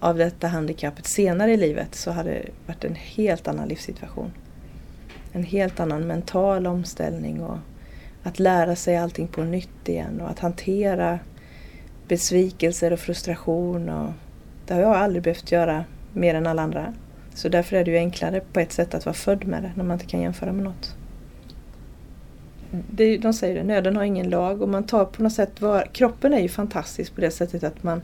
av 0.00 0.16
detta 0.16 0.46
handikappet 0.46 1.06
senare 1.06 1.52
i 1.52 1.56
livet 1.56 1.94
så 1.94 2.10
hade 2.10 2.30
det 2.30 2.48
varit 2.66 2.84
en 2.84 2.94
helt 2.94 3.48
annan 3.48 3.68
livssituation. 3.68 4.32
En 5.32 5.44
helt 5.44 5.80
annan 5.80 6.06
mental 6.06 6.66
omställning 6.66 7.42
och 7.42 7.58
att 8.22 8.38
lära 8.38 8.76
sig 8.76 8.96
allting 8.96 9.28
på 9.28 9.42
nytt 9.42 9.88
igen 9.88 10.20
och 10.20 10.30
att 10.30 10.38
hantera 10.38 11.18
besvikelser 12.08 12.92
och 12.92 12.98
frustration. 12.98 13.88
Och 13.88 14.12
det 14.66 14.74
har 14.74 14.80
jag 14.80 14.94
aldrig 14.94 15.22
behövt 15.22 15.52
göra 15.52 15.84
mer 16.12 16.34
än 16.34 16.46
alla 16.46 16.62
andra. 16.62 16.94
Så 17.34 17.48
därför 17.48 17.76
är 17.76 17.84
det 17.84 17.90
ju 17.90 17.96
enklare 17.96 18.40
på 18.52 18.60
ett 18.60 18.72
sätt 18.72 18.94
att 18.94 19.06
vara 19.06 19.14
född 19.14 19.46
med 19.46 19.62
det 19.62 19.72
när 19.74 19.84
man 19.84 19.94
inte 19.94 20.06
kan 20.06 20.20
jämföra 20.20 20.52
med 20.52 20.64
något. 20.64 20.94
Det, 22.70 23.18
de 23.18 23.32
säger 23.32 23.54
det, 23.54 23.64
nöden 23.64 23.96
har 23.96 24.04
ingen 24.04 24.30
lag 24.30 24.62
och 24.62 24.68
man 24.68 24.84
tar 24.84 25.04
på 25.04 25.22
något 25.22 25.32
sätt 25.32 25.60
var, 25.60 25.82
Kroppen 25.92 26.34
är 26.34 26.40
ju 26.40 26.48
fantastisk 26.48 27.14
på 27.14 27.20
det 27.20 27.30
sättet 27.30 27.64
att 27.64 27.82
man, 27.82 28.02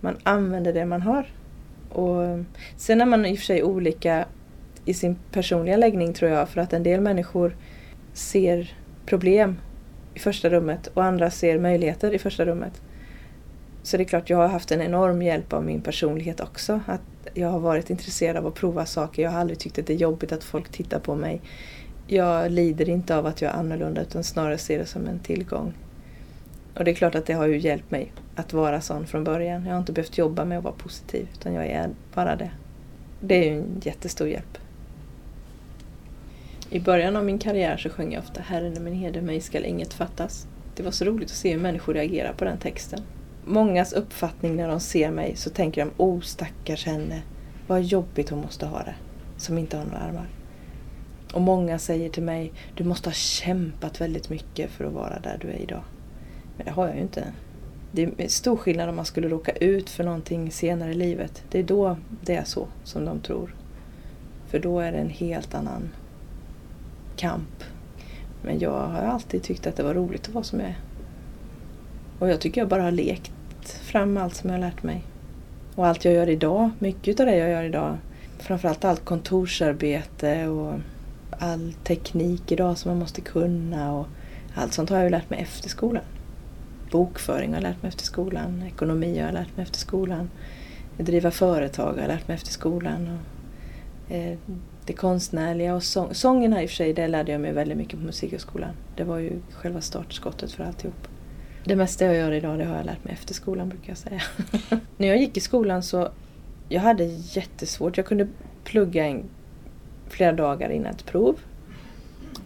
man 0.00 0.16
använder 0.22 0.72
det 0.72 0.84
man 0.84 1.02
har. 1.02 1.26
Och 1.88 2.44
sen 2.76 3.00
är 3.00 3.06
man 3.06 3.26
i 3.26 3.34
och 3.34 3.38
för 3.38 3.44
sig 3.44 3.62
olika 3.62 4.24
i 4.84 4.94
sin 4.94 5.16
personliga 5.32 5.76
läggning 5.76 6.12
tror 6.12 6.30
jag 6.30 6.48
för 6.48 6.60
att 6.60 6.72
en 6.72 6.82
del 6.82 7.00
människor 7.00 7.56
ser 8.12 8.74
problem 9.06 9.56
i 10.14 10.18
första 10.18 10.50
rummet 10.50 10.86
och 10.86 11.04
andra 11.04 11.30
ser 11.30 11.58
möjligheter 11.58 12.14
i 12.14 12.18
första 12.18 12.44
rummet. 12.44 12.82
Så 13.82 13.96
det 13.96 14.02
är 14.02 14.04
klart, 14.04 14.30
jag 14.30 14.36
har 14.36 14.48
haft 14.48 14.72
en 14.72 14.80
enorm 14.80 15.22
hjälp 15.22 15.52
av 15.52 15.64
min 15.64 15.80
personlighet 15.80 16.40
också. 16.40 16.80
Att 16.86 17.00
jag 17.34 17.48
har 17.48 17.58
varit 17.58 17.90
intresserad 17.90 18.36
av 18.36 18.46
att 18.46 18.54
prova 18.54 18.86
saker. 18.86 19.22
Jag 19.22 19.30
har 19.30 19.40
aldrig 19.40 19.58
tyckt 19.58 19.78
att 19.78 19.86
det 19.86 19.92
är 19.92 19.96
jobbigt 19.96 20.32
att 20.32 20.44
folk 20.44 20.68
tittar 20.68 20.98
på 20.98 21.14
mig. 21.14 21.40
Jag 22.06 22.50
lider 22.50 22.88
inte 22.88 23.16
av 23.16 23.26
att 23.26 23.42
jag 23.42 23.52
är 23.52 23.56
annorlunda 23.56 24.02
utan 24.02 24.24
snarare 24.24 24.58
ser 24.58 24.78
det 24.78 24.86
som 24.86 25.06
en 25.06 25.18
tillgång. 25.18 25.72
Och 26.74 26.84
det 26.84 26.90
är 26.90 26.94
klart 26.94 27.14
att 27.14 27.26
det 27.26 27.32
har 27.32 27.46
ju 27.46 27.58
hjälpt 27.58 27.90
mig 27.90 28.12
att 28.36 28.52
vara 28.52 28.80
sån 28.80 29.06
från 29.06 29.24
början. 29.24 29.66
Jag 29.66 29.72
har 29.72 29.78
inte 29.78 29.92
behövt 29.92 30.18
jobba 30.18 30.44
med 30.44 30.58
att 30.58 30.64
vara 30.64 30.74
positiv 30.74 31.28
utan 31.32 31.54
jag 31.54 31.66
är 31.66 31.90
bara 32.14 32.36
det. 32.36 32.50
Det 33.20 33.34
är 33.34 33.52
ju 33.52 33.58
en 33.58 33.80
jättestor 33.82 34.28
hjälp. 34.28 34.58
I 36.70 36.80
början 36.80 37.16
av 37.16 37.24
min 37.24 37.38
karriär 37.38 37.76
så 37.76 37.90
sjöng 37.90 38.12
jag 38.12 38.22
ofta 38.22 38.40
Herren 38.40 38.76
är 38.76 38.80
min 38.80 38.94
herde, 38.94 39.22
mig 39.22 39.40
skall 39.40 39.64
inget 39.64 39.92
fattas. 39.92 40.46
Det 40.76 40.82
var 40.82 40.90
så 40.90 41.04
roligt 41.04 41.30
att 41.30 41.36
se 41.36 41.52
hur 41.52 41.60
människor 41.60 41.94
reagerar 41.94 42.32
på 42.32 42.44
den 42.44 42.58
texten 42.58 43.00
mångas 43.44 43.92
uppfattning 43.92 44.56
när 44.56 44.68
de 44.68 44.80
ser 44.80 45.10
mig 45.10 45.36
så 45.36 45.50
tänker 45.50 45.84
de, 45.84 45.90
oh 45.96 46.20
stackars 46.20 46.86
henne, 46.86 47.22
vad 47.66 47.82
jobbigt 47.82 48.30
hon 48.30 48.40
måste 48.40 48.66
ha 48.66 48.78
det, 48.78 48.94
som 49.36 49.58
inte 49.58 49.76
har 49.76 49.84
några 49.84 49.98
armar. 49.98 50.28
Och 51.32 51.40
många 51.40 51.78
säger 51.78 52.10
till 52.10 52.22
mig, 52.22 52.52
du 52.74 52.84
måste 52.84 53.08
ha 53.08 53.14
kämpat 53.14 54.00
väldigt 54.00 54.30
mycket 54.30 54.70
för 54.70 54.84
att 54.84 54.92
vara 54.92 55.20
där 55.20 55.38
du 55.40 55.48
är 55.48 55.58
idag. 55.58 55.82
Men 56.56 56.66
det 56.66 56.72
har 56.72 56.86
jag 56.86 56.96
ju 56.96 57.02
inte. 57.02 57.32
Det 57.92 58.02
är 58.02 58.28
stor 58.28 58.56
skillnad 58.56 58.88
om 58.88 58.96
man 58.96 59.04
skulle 59.04 59.28
råka 59.28 59.52
ut 59.52 59.90
för 59.90 60.04
någonting 60.04 60.50
senare 60.50 60.90
i 60.90 60.94
livet. 60.94 61.44
Det 61.50 61.58
är 61.58 61.62
då 61.62 61.96
det 62.20 62.36
är 62.36 62.44
så 62.44 62.68
som 62.84 63.04
de 63.04 63.20
tror. 63.20 63.54
För 64.46 64.58
då 64.58 64.80
är 64.80 64.92
det 64.92 64.98
en 64.98 65.10
helt 65.10 65.54
annan 65.54 65.88
kamp. 67.16 67.64
Men 68.42 68.58
jag 68.58 68.86
har 68.86 69.02
alltid 69.02 69.42
tyckt 69.42 69.66
att 69.66 69.76
det 69.76 69.82
var 69.82 69.94
roligt 69.94 70.28
att 70.28 70.34
vara 70.34 70.44
som 70.44 70.60
jag 70.60 70.68
är. 70.68 70.78
Och 72.20 72.28
jag 72.30 72.40
tycker 72.40 72.60
jag 72.60 72.68
bara 72.68 72.82
har 72.82 72.90
lekt 72.90 73.32
fram 73.82 74.16
allt 74.16 74.34
som 74.34 74.50
jag 74.50 74.56
har 74.56 74.60
lärt 74.60 74.82
mig. 74.82 75.02
Och 75.74 75.86
allt 75.86 76.04
jag 76.04 76.14
gör 76.14 76.28
idag, 76.28 76.70
mycket 76.78 77.20
av 77.20 77.26
det 77.26 77.36
jag 77.36 77.50
gör 77.50 77.64
idag, 77.64 77.98
framförallt 78.38 78.84
allt 78.84 79.04
kontorsarbete 79.04 80.48
och 80.48 80.74
all 81.30 81.72
teknik 81.84 82.52
idag 82.52 82.78
som 82.78 82.90
man 82.90 82.98
måste 82.98 83.20
kunna 83.20 83.94
och 83.94 84.06
allt 84.54 84.72
sånt 84.72 84.90
har 84.90 84.96
jag 84.96 85.04
ju 85.04 85.10
lärt 85.10 85.30
mig 85.30 85.40
efter 85.40 85.68
skolan. 85.68 86.02
Bokföring 86.90 87.48
har 87.48 87.56
jag 87.56 87.62
lärt 87.62 87.82
mig 87.82 87.88
efter 87.88 88.04
skolan, 88.04 88.62
ekonomi 88.62 89.18
har 89.18 89.26
jag 89.26 89.34
lärt 89.34 89.56
mig 89.56 89.62
efter 89.62 89.78
skolan, 89.78 90.30
driva 90.98 91.30
företag 91.30 91.92
har 91.92 92.00
jag 92.00 92.08
lärt 92.08 92.28
mig 92.28 92.34
efter 92.34 92.50
skolan. 92.50 93.18
Och, 93.18 94.14
eh, 94.14 94.38
det 94.86 94.92
konstnärliga 94.92 95.74
och 95.74 95.82
sång, 95.82 96.14
sången 96.14 96.52
här 96.52 96.62
i 96.62 96.66
och 96.66 96.70
för 96.70 96.76
sig, 96.76 96.92
det 96.92 97.08
lärde 97.08 97.32
jag 97.32 97.40
mig 97.40 97.52
väldigt 97.52 97.78
mycket 97.78 97.98
på 97.98 98.06
Musikhögskolan. 98.06 98.70
Det 98.96 99.04
var 99.04 99.18
ju 99.18 99.32
själva 99.52 99.80
startskottet 99.80 100.52
för 100.52 100.64
alltihop. 100.64 101.08
Det 101.64 101.76
mesta 101.76 102.04
jag 102.04 102.16
gör 102.16 102.32
idag 102.32 102.58
det 102.58 102.64
har 102.64 102.76
jag 102.76 102.86
lärt 102.86 103.04
mig 103.04 103.12
efter 103.12 103.34
skolan 103.34 103.68
brukar 103.68 103.88
jag 103.88 103.98
säga. 103.98 104.22
När 104.96 105.08
jag 105.08 105.18
gick 105.18 105.36
i 105.36 105.40
skolan 105.40 105.82
så 105.82 106.08
jag 106.68 106.80
hade 106.80 107.04
jättesvårt. 107.04 107.96
Jag 107.96 108.06
kunde 108.06 108.28
plugga 108.64 109.06
en, 109.06 109.24
flera 110.08 110.32
dagar 110.32 110.70
innan 110.70 110.90
ett 110.92 111.06
prov. 111.06 111.40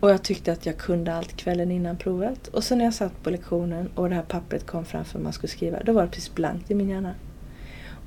Och 0.00 0.10
jag 0.10 0.22
tyckte 0.22 0.52
att 0.52 0.66
jag 0.66 0.76
kunde 0.76 1.14
allt 1.14 1.36
kvällen 1.36 1.70
innan 1.70 1.96
provet. 1.96 2.48
Och 2.48 2.64
sen 2.64 2.78
när 2.78 2.84
jag 2.84 2.94
satt 2.94 3.22
på 3.22 3.30
lektionen 3.30 3.90
och 3.94 4.08
det 4.08 4.14
här 4.14 4.22
pappret 4.22 4.66
kom 4.66 4.84
framför 4.84 5.18
man 5.18 5.32
skulle 5.32 5.50
skriva, 5.50 5.82
då 5.82 5.92
var 5.92 6.02
det 6.02 6.08
precis 6.08 6.34
blankt 6.34 6.70
i 6.70 6.74
min 6.74 6.88
hjärna. 6.88 7.14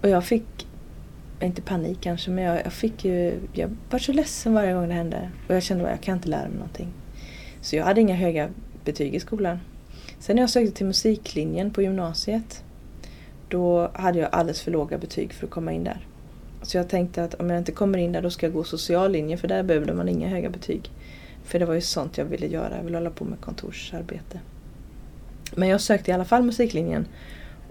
Och 0.01 0.09
jag 0.09 0.25
fick, 0.25 0.67
inte 1.41 1.61
panik 1.61 1.97
kanske, 2.01 2.31
men 2.31 2.43
jag, 2.43 2.65
jag 2.65 2.73
fick 2.73 3.05
ju, 3.05 3.39
jag 3.53 3.69
var 3.89 3.99
så 3.99 4.11
ledsen 4.11 4.53
varje 4.53 4.73
gång 4.73 4.87
det 4.87 4.93
hände. 4.93 5.29
Och 5.47 5.55
jag 5.55 5.63
kände 5.63 5.85
att 5.85 5.91
jag 5.91 6.01
kan 6.01 6.15
inte 6.15 6.29
lära 6.29 6.47
mig 6.47 6.57
någonting. 6.57 6.93
Så 7.61 7.75
jag 7.75 7.85
hade 7.85 8.01
inga 8.01 8.15
höga 8.15 8.49
betyg 8.83 9.15
i 9.15 9.19
skolan. 9.19 9.59
Sen 10.19 10.35
när 10.35 10.43
jag 10.43 10.49
sökte 10.49 10.71
till 10.71 10.85
musiklinjen 10.85 11.71
på 11.71 11.81
gymnasiet 11.81 12.63
då 13.49 13.91
hade 13.93 14.19
jag 14.19 14.29
alldeles 14.31 14.61
för 14.61 14.71
låga 14.71 14.97
betyg 14.97 15.33
för 15.33 15.45
att 15.45 15.51
komma 15.51 15.71
in 15.71 15.83
där. 15.83 16.07
Så 16.61 16.77
jag 16.77 16.89
tänkte 16.89 17.23
att 17.23 17.33
om 17.33 17.49
jag 17.49 17.57
inte 17.57 17.71
kommer 17.71 17.97
in 17.97 18.11
där 18.11 18.21
då 18.21 18.29
ska 18.29 18.45
jag 18.45 18.53
gå 18.53 18.63
sociallinjen 18.63 19.37
för 19.37 19.47
där 19.47 19.63
behövde 19.63 19.93
man 19.93 20.09
inga 20.09 20.27
höga 20.27 20.49
betyg. 20.49 20.91
För 21.43 21.59
det 21.59 21.65
var 21.65 21.73
ju 21.73 21.81
sånt 21.81 22.17
jag 22.17 22.25
ville 22.25 22.47
göra, 22.47 22.77
jag 22.77 22.83
ville 22.83 22.97
hålla 22.97 23.09
på 23.09 23.25
med 23.25 23.41
kontorsarbete. 23.41 24.39
Men 25.55 25.69
jag 25.69 25.81
sökte 25.81 26.11
i 26.11 26.13
alla 26.13 26.25
fall 26.25 26.43
musiklinjen 26.43 27.07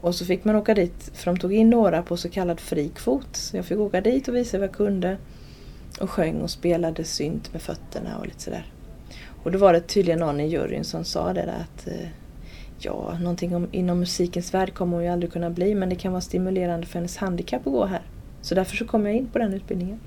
och 0.01 0.15
så 0.15 0.25
fick 0.25 0.45
man 0.45 0.57
åka 0.57 0.75
dit, 0.75 1.11
för 1.15 1.27
de 1.27 1.39
tog 1.39 1.55
in 1.55 1.71
några 1.71 2.03
på 2.03 2.17
så 2.17 2.29
kallad 2.29 2.61
fri 2.61 2.89
kvot. 2.89 3.37
Så 3.37 3.57
jag 3.57 3.65
fick 3.65 3.79
åka 3.79 4.01
dit 4.01 4.29
och 4.29 4.37
visa 4.37 4.59
vad 4.59 4.69
jag 4.69 4.75
kunde. 4.75 5.17
Och 6.01 6.11
sjöng 6.11 6.41
och 6.41 6.51
spelade 6.51 7.05
synt 7.05 7.53
med 7.53 7.63
fötterna 7.63 8.19
och 8.19 8.27
lite 8.27 8.43
sådär. 8.43 8.67
Och 9.43 9.53
då 9.53 9.59
var 9.59 9.73
det 9.73 9.81
tydligen 9.81 10.21
någon 10.21 10.41
i 10.41 10.47
juryn 10.47 10.85
som 10.85 11.05
sa 11.05 11.33
det 11.33 11.43
där 11.43 11.65
att 11.65 11.87
eh, 11.87 12.09
ja, 12.79 13.19
någonting 13.21 13.57
om, 13.57 13.69
inom 13.73 14.01
musikens 14.01 14.55
värld 14.55 14.75
kommer 14.75 14.97
hon 14.97 15.05
ju 15.05 15.11
aldrig 15.11 15.33
kunna 15.33 15.51
bli 15.51 15.75
men 15.75 15.89
det 15.89 15.97
kan 15.97 16.13
vara 16.13 16.21
stimulerande 16.21 16.87
för 16.87 16.95
hennes 16.95 17.17
handikapp 17.17 17.67
att 17.67 17.73
gå 17.73 17.85
här. 17.85 18.03
Så 18.41 18.55
därför 18.55 18.77
så 18.77 18.85
kom 18.85 19.07
jag 19.07 19.15
in 19.15 19.27
på 19.27 19.39
den 19.39 19.55
utbildningen. 19.55 20.01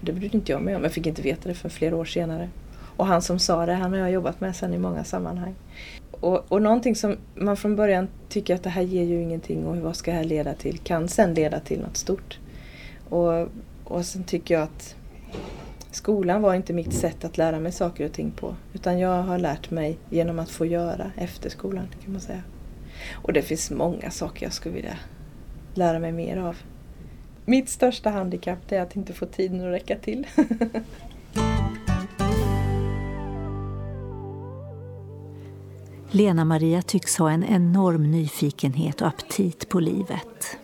Det 0.00 0.12
brydde 0.12 0.36
inte 0.36 0.52
jag 0.52 0.62
mig 0.62 0.76
om. 0.76 0.82
Jag 0.82 0.92
fick 0.92 1.06
inte 1.06 1.22
veta 1.22 1.48
det 1.48 1.54
för 1.54 1.68
flera 1.68 1.96
år 1.96 2.04
senare. 2.04 2.48
Och 2.96 3.06
han 3.06 3.22
som 3.22 3.38
sa 3.38 3.66
det, 3.66 3.74
han 3.74 3.92
har 3.92 3.98
jag 3.98 4.10
jobbat 4.10 4.40
med 4.40 4.56
sen 4.56 4.74
i 4.74 4.78
många 4.78 5.04
sammanhang. 5.04 5.54
Och, 6.10 6.52
och 6.52 6.62
någonting 6.62 6.96
som 6.96 7.16
man 7.34 7.56
från 7.56 7.76
början 7.76 8.08
tycker 8.28 8.54
att 8.54 8.62
det 8.62 8.70
här 8.70 8.82
ger 8.82 9.04
ju 9.04 9.22
ingenting 9.22 9.66
och 9.66 9.76
vad 9.76 9.96
ska 9.96 10.10
det 10.10 10.16
här 10.16 10.24
leda 10.24 10.54
till 10.54 10.78
kan 10.78 11.08
sen 11.08 11.34
leda 11.34 11.60
till 11.60 11.80
något 11.80 11.96
stort. 11.96 12.38
Och, 13.08 13.48
och 13.84 14.04
sen 14.04 14.24
tycker 14.24 14.54
jag 14.54 14.62
att 14.62 14.96
skolan 15.94 16.42
var 16.42 16.54
inte 16.54 16.72
mitt 16.72 16.92
sätt 16.92 17.24
att 17.24 17.38
lära 17.38 17.60
mig 17.60 17.72
saker 17.72 18.04
och 18.06 18.12
ting 18.12 18.30
på. 18.30 18.56
Utan 18.72 18.98
jag 18.98 19.22
har 19.22 19.38
lärt 19.38 19.70
mig 19.70 19.98
genom 20.10 20.38
att 20.38 20.50
få 20.50 20.66
göra 20.66 21.12
efter 21.16 21.50
skolan 21.50 21.86
kan 22.04 22.12
man 22.12 22.20
säga. 22.20 22.42
Och 23.12 23.32
det 23.32 23.42
finns 23.42 23.70
många 23.70 24.10
saker 24.10 24.46
jag 24.46 24.52
skulle 24.52 24.74
vilja 24.74 24.96
lära 25.74 25.98
mig 25.98 26.12
mer 26.12 26.36
av. 26.36 26.56
Mitt 27.44 27.68
största 27.68 28.10
handikapp 28.10 28.72
är 28.72 28.80
att 28.80 28.96
inte 28.96 29.12
få 29.12 29.26
tiden 29.26 29.60
att 29.60 29.72
räcka 29.72 29.96
till. 29.96 30.26
Lena-Maria 36.10 36.82
tycks 36.82 37.16
ha 37.16 37.30
en 37.30 37.44
enorm 37.44 38.10
nyfikenhet 38.10 39.00
och 39.00 39.08
aptit 39.08 39.68
på 39.68 39.80
livet. 39.80 40.58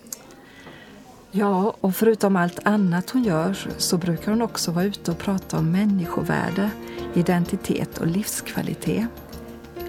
Ja, 1.31 1.75
och 1.81 1.97
förutom 1.97 2.37
allt 2.37 2.67
annat 2.67 3.11
hon 3.11 3.25
gör 3.25 3.57
så 3.79 3.99
brukar 3.99 4.33
hon 4.33 4.43
också 4.43 4.71
vara 4.71 4.85
ute 4.85 5.11
och 5.11 5.19
prata 5.19 5.59
om 5.59 5.73
människovärde, 5.73 6.71
identitet 7.15 7.99
och 7.99 8.07
livskvalitet. 8.07 9.07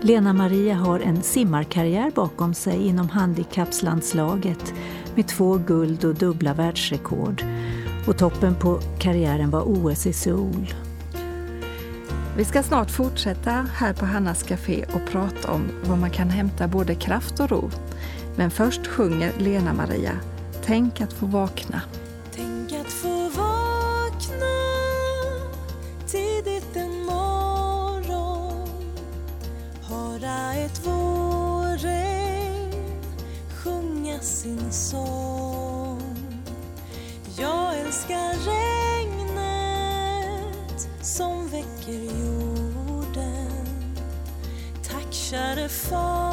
Lena-Maria 0.01 0.75
har 0.75 0.99
en 0.99 1.21
simmarkarriär 1.21 2.11
bakom 2.15 2.53
sig 2.53 2.87
inom 2.87 3.09
handikappslandslaget 3.09 4.73
med 5.15 5.27
två 5.27 5.57
guld 5.57 6.05
och 6.05 6.15
dubbla 6.15 6.53
världsrekord. 6.53 7.43
Och 8.07 8.17
toppen 8.17 8.55
på 8.55 8.79
karriären 8.99 9.49
var 9.49 9.63
OS 9.65 10.05
i 10.05 10.13
Seoul. 10.13 10.73
Vi 12.37 12.45
ska 12.45 12.63
snart 12.63 12.91
fortsätta 12.91 13.51
här 13.51 13.93
på 13.93 14.05
Hannas 14.05 14.43
Café 14.43 14.85
och 14.93 15.11
prata 15.11 15.51
om 15.51 15.69
var 15.83 15.95
man 15.95 16.11
kan 16.11 16.29
hämta 16.29 16.67
både 16.67 16.95
kraft 16.95 17.39
och 17.39 17.49
ro. 17.49 17.69
Men 18.35 18.51
först 18.51 18.87
sjunger 18.87 19.31
Lena-Maria 19.37 20.19
Tänk 20.65 21.01
att 21.01 21.13
få 21.13 21.25
vakna. 21.25 21.81
Tänk 22.35 22.73
att 22.73 22.91
få 22.91 23.29
vakna 23.29 24.59
tidigt 26.07 26.75
en 26.75 27.05
morgon. 27.05 28.69
Höra 29.81 30.53
ett 30.53 30.85
vårregn 30.87 32.39
sjunga 33.63 34.19
sin 34.19 34.71
sång. 34.71 36.01
Jag 37.37 37.79
älskar 37.79 38.33
regnet 38.51 39.29
som 41.01 41.47
väcker 41.49 42.03
jorden. 42.03 43.49
Tack 44.83 45.13
käre 45.13 45.69
far. 45.69 46.28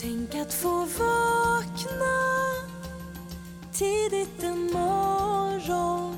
Tänk 0.02 0.36
att 0.36 0.54
få 0.54 0.80
vakna 0.80 2.20
tidigt 3.72 4.44
en 4.44 4.72
morgon. 4.74 6.18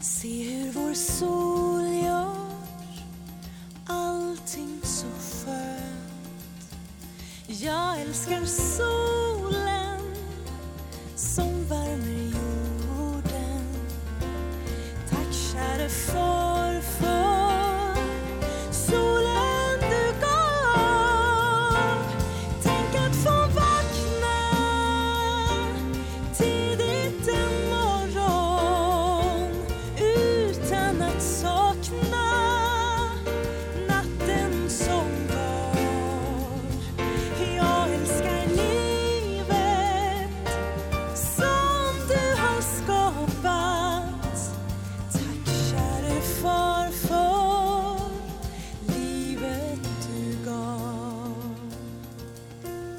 Se 0.00 0.42
hur 0.42 0.72
vår 0.72 0.94
sol 0.94 2.04
gör 2.04 2.36
allting 3.86 4.80
så 4.82 5.06
skönt. 5.06 6.74
Jag 7.46 8.00
älskar 8.00 8.44
sol. 8.44 9.21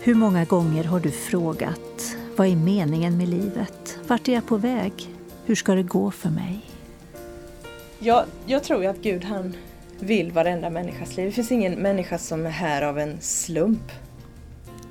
Hur 0.05 0.15
många 0.15 0.45
gånger 0.45 0.83
har 0.83 0.99
du 0.99 1.11
frågat 1.11 2.15
vad 2.35 2.47
är 2.47 2.55
meningen 2.55 3.17
med 3.17 3.27
livet? 3.29 3.99
Vart 4.07 4.27
är 4.27 4.33
jag 4.33 4.45
på 4.45 4.57
väg? 4.57 4.93
Hur 5.45 5.55
ska 5.55 5.75
det 5.75 5.83
gå 5.83 6.11
för 6.11 6.29
mig? 6.29 6.61
Jag, 7.99 8.25
jag 8.45 8.63
tror 8.63 8.85
att 8.85 9.01
Gud 9.01 9.23
han 9.23 9.53
vill 9.99 10.31
varenda 10.31 10.69
människas 10.69 11.17
liv. 11.17 11.25
Det 11.25 11.31
finns 11.31 11.51
ingen 11.51 11.73
människa 11.73 12.17
som 12.17 12.45
är 12.45 12.49
här 12.49 12.81
av 12.81 12.99
en 12.99 13.21
slump. 13.21 13.91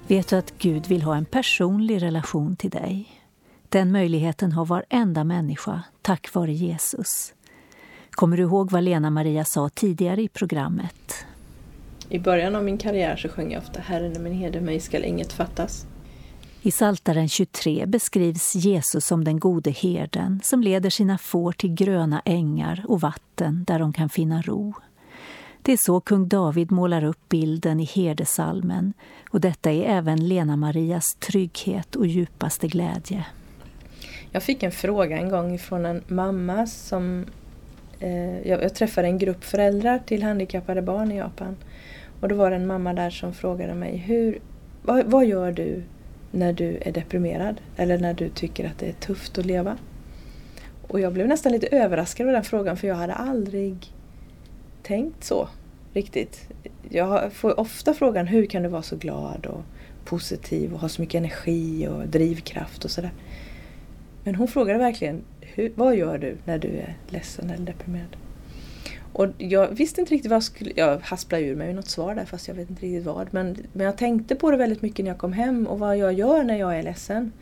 Vet 0.06 0.28
du 0.28 0.36
att 0.36 0.58
Gud 0.58 0.86
vill 0.86 1.02
ha 1.02 1.16
en 1.16 1.24
personlig 1.24 2.02
relation 2.02 2.56
till 2.56 2.70
dig? 2.70 3.22
Den 3.68 3.92
möjligheten 3.92 4.52
har 4.52 4.64
varenda 4.64 5.24
människa 5.24 5.82
tack 6.02 6.34
vare 6.34 6.52
Jesus. 6.52 7.34
Kommer 8.10 8.36
du 8.36 8.42
ihåg 8.42 8.70
vad 8.70 8.82
Lena-Maria 8.82 9.44
sa 9.44 9.68
tidigare 9.68 10.22
i 10.22 10.28
programmet? 10.28 11.26
I 12.12 12.18
början 12.18 12.56
av 12.56 12.64
min 12.64 12.78
karriär 12.78 13.16
så 13.16 13.28
sjöng 13.28 13.52
jag 13.52 13.62
ofta 13.62 13.80
Herren 13.80 14.16
är 14.16 14.20
min 14.20 14.32
herde, 14.32 14.60
mig 14.60 14.80
skall 14.80 15.04
inget 15.04 15.32
fattas. 15.32 15.86
I 16.62 16.70
Saltaren 16.70 17.28
23 17.28 17.86
beskrivs 17.86 18.54
Jesus 18.54 19.04
som 19.06 19.24
den 19.24 19.38
gode 19.38 19.70
herden 19.70 20.40
som 20.44 20.62
leder 20.62 20.90
sina 20.90 21.18
får 21.18 21.52
till 21.52 21.74
gröna 21.74 22.22
ängar 22.24 22.84
och 22.88 23.00
vatten 23.00 23.64
där 23.64 23.78
de 23.78 23.92
kan 23.92 24.08
finna 24.08 24.42
ro. 24.42 24.74
Det 25.62 25.72
är 25.72 25.78
så 25.80 26.00
kung 26.00 26.28
David 26.28 26.70
målar 26.70 27.04
upp 27.04 27.28
bilden 27.28 27.80
i 27.80 27.84
herdesalmen 27.84 28.92
och 29.30 29.40
detta 29.40 29.70
är 29.70 29.84
även 29.84 30.28
Lena-Marias 30.28 31.14
trygghet 31.18 31.96
och 31.96 32.06
djupaste 32.06 32.68
glädje. 32.68 33.26
Jag 34.30 34.42
fick 34.42 34.62
en 34.62 34.72
fråga 34.72 35.18
en 35.18 35.28
gång 35.28 35.58
från 35.58 35.86
en 35.86 36.02
mamma 36.06 36.66
som 36.66 37.24
eh, 38.00 38.48
jag, 38.48 38.62
jag 38.62 38.74
träffade 38.74 39.08
en 39.08 39.18
grupp 39.18 39.44
föräldrar 39.44 39.98
till 39.98 40.22
handikappade 40.22 40.82
barn 40.82 41.12
i 41.12 41.16
Japan. 41.16 41.56
Och 42.22 42.28
då 42.28 42.34
var 42.34 42.50
det 42.50 42.56
en 42.56 42.66
mamma 42.66 42.92
där 42.92 43.10
som 43.10 43.34
frågade 43.34 43.74
mig 43.74 43.96
hur, 43.96 44.38
vad, 44.82 45.06
vad 45.06 45.26
gör 45.26 45.52
du 45.52 45.82
när 46.30 46.52
du 46.52 46.78
är 46.80 46.92
deprimerad 46.92 47.60
eller 47.76 47.98
när 47.98 48.14
du 48.14 48.28
tycker 48.28 48.66
att 48.66 48.78
det 48.78 48.88
är 48.88 48.92
tufft 48.92 49.38
att 49.38 49.46
leva? 49.46 49.76
Och 50.88 51.00
jag 51.00 51.12
blev 51.12 51.28
nästan 51.28 51.52
lite 51.52 51.66
överraskad 51.66 52.26
av 52.26 52.32
den 52.32 52.44
frågan 52.44 52.76
för 52.76 52.88
jag 52.88 52.94
hade 52.94 53.12
aldrig 53.12 53.92
tänkt 54.82 55.24
så 55.24 55.48
riktigt. 55.92 56.48
Jag 56.88 57.32
får 57.32 57.60
ofta 57.60 57.94
frågan 57.94 58.26
hur 58.26 58.46
kan 58.46 58.62
du 58.62 58.68
vara 58.68 58.82
så 58.82 58.96
glad 58.96 59.46
och 59.46 59.62
positiv 60.04 60.74
och 60.74 60.80
ha 60.80 60.88
så 60.88 61.02
mycket 61.02 61.18
energi 61.18 61.88
och 61.88 62.08
drivkraft 62.08 62.84
och 62.84 62.90
sådär. 62.90 63.12
Men 64.24 64.34
hon 64.34 64.48
frågade 64.48 64.78
verkligen, 64.78 65.22
hur, 65.40 65.72
vad 65.74 65.96
gör 65.96 66.18
du 66.18 66.36
när 66.44 66.58
du 66.58 66.68
är 66.68 66.96
ledsen 67.08 67.50
eller 67.50 67.66
deprimerad? 67.66 68.16
Och 69.12 69.26
jag 69.38 69.68
visste 69.68 70.00
inte 70.00 70.14
riktigt 70.14 70.30
vad 70.30 70.36
jag 70.36 70.42
skulle... 70.42 70.72
Jag 70.76 70.98
hasplade 70.98 71.44
ur 71.44 71.56
mig 71.56 71.74
något 71.74 71.88
svar 71.88 72.14
där 72.14 72.24
fast 72.24 72.48
jag 72.48 72.54
vet 72.54 72.70
inte 72.70 72.82
riktigt 72.82 73.04
vad. 73.04 73.28
Men, 73.30 73.56
men 73.72 73.86
jag 73.86 73.98
tänkte 73.98 74.34
på 74.34 74.50
det 74.50 74.56
väldigt 74.56 74.82
mycket 74.82 75.04
när 75.04 75.10
jag 75.10 75.18
kom 75.18 75.32
hem 75.32 75.66
och 75.66 75.78
vad 75.78 75.98
jag 75.98 76.12
gör 76.12 76.44
när 76.44 76.58
jag 76.58 76.78
är 76.78 76.82
ledsen. 76.82 77.32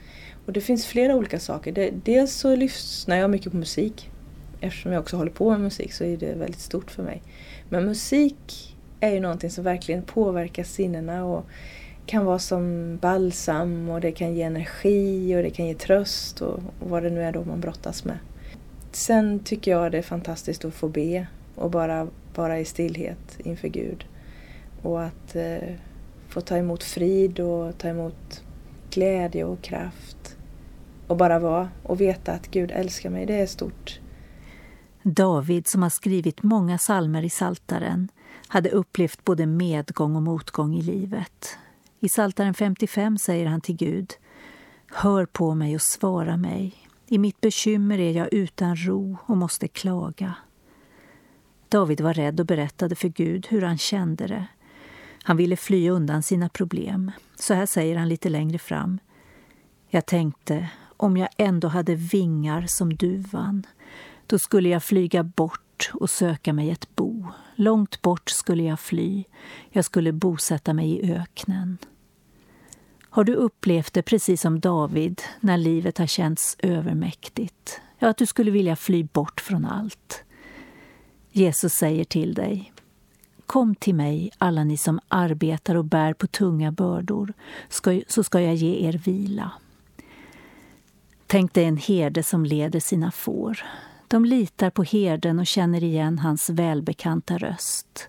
Och 0.47 0.53
det 0.53 0.61
finns 0.61 0.87
flera 0.87 1.17
olika 1.17 1.39
saker. 1.39 1.73
Det, 1.73 1.91
dels 2.05 2.33
så 2.33 2.57
lyssnar 2.57 3.17
jag 3.17 3.31
mycket 3.31 3.53
på 3.53 3.59
musik. 3.59 4.11
Eftersom 4.61 4.93
jag 4.93 5.01
också 5.01 5.17
håller 5.17 5.31
på 5.31 5.51
med 5.51 5.61
musik 5.61 5.93
så 5.93 6.05
är 6.05 6.17
det 6.17 6.35
väldigt 6.35 6.61
stort 6.61 6.91
för 6.91 7.03
mig. 7.03 7.23
Men 7.69 7.85
musik 7.85 8.77
är 9.01 9.11
ju 9.11 9.21
någonting 9.21 9.51
som 9.51 9.65
verkligen 9.65 10.03
påverkar 10.03 10.65
sinnena 10.65 11.25
och 11.25 11.47
kan 12.07 12.25
vara 12.25 12.39
som 12.39 12.97
balsam 12.97 13.89
och 13.89 14.01
det 14.01 14.13
kan 14.13 14.35
ge 14.35 14.43
energi 14.43 15.37
och 15.37 15.43
det 15.43 15.51
kan 15.51 15.67
ge 15.67 15.75
tröst 15.75 16.41
och, 16.41 16.55
och 16.81 16.91
vad 16.91 17.03
det 17.03 17.11
nu 17.11 17.23
är 17.23 17.33
då 17.33 17.45
man 17.45 17.61
brottas 17.61 18.05
med. 18.05 18.19
Sen 18.93 19.39
tycker 19.39 19.71
jag 19.71 19.93
det 19.93 19.99
är 19.99 20.03
fantastiskt 20.03 20.65
att 20.65 20.75
få 20.75 20.89
be 20.89 21.27
och 21.55 21.71
bara 21.71 22.09
vara 22.35 22.61
i 22.61 22.65
stillhet 22.65 23.39
inför 23.39 23.69
Gud. 23.69 24.05
Och 24.83 25.03
att 25.03 25.37
eh, 25.37 25.75
få 26.29 26.41
ta 26.41 26.57
emot 26.57 26.83
frid 26.83 27.41
och 27.41 27.79
ta 27.79 27.89
emot 27.89 28.43
glädje 28.91 29.45
och 29.45 29.63
kraft. 29.63 30.37
Och 31.07 31.17
bara 31.17 31.39
vara 31.39 31.69
och 31.83 32.01
veta 32.01 32.33
att 32.33 32.51
Gud 32.51 32.71
älskar 32.71 33.11
mig, 33.11 33.27
det 33.27 33.41
är 33.41 33.47
stort. 33.47 34.01
David, 35.03 35.67
som 35.67 35.83
har 35.83 35.91
skrivit 35.91 36.43
många 36.43 36.79
salmer 36.79 37.23
i 37.23 37.31
Saltaren, 37.31 38.09
hade 38.49 38.71
upplevt 38.71 39.25
både 39.25 39.47
medgång 39.47 40.17
och 40.17 40.23
motgång 40.23 40.75
i 40.75 40.83
livet. 40.83 41.57
I 42.01 42.09
Saltaren 42.09 42.55
55 42.55 43.19
säger 43.19 43.47
han 43.47 43.61
till 43.61 43.77
Gud 43.77 44.15
Hör 44.93 45.27
på 45.27 45.55
mig 45.55 45.75
och 45.75 45.83
svara 45.83 46.37
mig. 46.37 46.75
I 47.07 47.19
mitt 47.19 47.41
bekymmer 47.41 47.99
är 47.99 48.13
jag 48.13 48.35
utan 48.35 48.77
ro 48.77 49.17
och 49.27 49.37
måste 49.37 49.69
klaga. 49.69 50.35
David 51.71 52.01
var 52.01 52.15
rädd 52.15 52.41
och 52.41 52.47
berättade 52.47 52.95
för 52.95 53.09
Gud 53.09 53.47
hur 53.51 53.63
han 53.63 53.79
kände 53.79 54.27
det. 54.27 54.47
Han 55.23 55.37
ville 55.37 55.57
fly 55.57 55.91
undan 55.91 56.23
sina 56.23 56.49
problem. 56.49 57.13
Så 57.35 57.55
här 57.55 57.67
säger 57.67 57.97
han 57.97 58.09
lite 58.09 58.29
längre 58.29 58.59
fram. 58.59 58.99
Jag 59.89 60.07
tänkte, 60.07 60.69
om 60.97 61.17
jag 61.17 61.29
ändå 61.37 61.69
hade 61.69 61.95
vingar 61.95 62.65
som 62.69 62.95
duvan, 62.95 63.67
då 64.27 64.39
skulle 64.39 64.69
jag 64.69 64.83
flyga 64.83 65.23
bort 65.23 65.91
och 65.95 66.11
söka 66.11 66.53
mig 66.53 66.71
ett 66.71 66.97
bo. 66.97 67.27
Långt 67.55 68.03
bort 68.03 68.31
skulle 68.31 68.63
jag 68.63 68.81
fly. 68.81 69.25
Jag 69.71 69.85
skulle 69.85 70.13
bosätta 70.13 70.75
mig 70.75 70.91
i 70.91 71.13
öknen. 71.13 71.79
Har 73.11 73.25
du 73.25 73.35
upplevt 73.35 73.93
det 73.93 74.03
precis 74.03 74.41
som 74.41 74.61
David 74.61 75.23
när 75.41 75.57
livet 75.57 75.99
har 75.99 76.07
känts 76.07 76.57
övermäktigt? 76.59 77.81
Ja, 77.99 78.09
att 78.09 78.17
du 78.17 78.27
skulle 78.27 78.51
vilja 78.51 78.77
fly 78.77 79.05
bort 79.05 79.41
från 79.41 79.65
allt. 79.65 80.25
Jesus 81.33 81.73
säger 81.73 82.05
till 82.05 82.35
dig 82.35 82.73
Kom 83.47 83.75
till 83.75 83.95
mig, 83.95 84.31
alla 84.39 84.65
ni 84.65 84.77
som 84.77 85.01
arbetar 85.09 85.75
och 85.75 85.85
bär 85.85 86.13
på 86.13 86.27
tunga 86.27 86.73
bördor, 86.73 87.33
så 88.09 88.25
ska 88.25 88.41
jag 88.41 88.55
ge 88.55 88.89
er 88.89 88.93
vila. 88.93 89.53
Tänk 91.27 91.55
dig 91.55 91.65
en 91.65 91.77
herde 91.77 92.23
som 92.23 92.45
leder 92.45 92.81
sina 92.81 93.11
får. 93.11 93.63
De 94.09 94.25
litar 94.25 94.71
på 94.71 94.83
herden 94.83 95.39
och 95.39 95.47
känner 95.47 95.85
igen 95.85 96.19
hans 96.19 96.51
välbekanta 96.51 97.39
röst. 97.39 98.09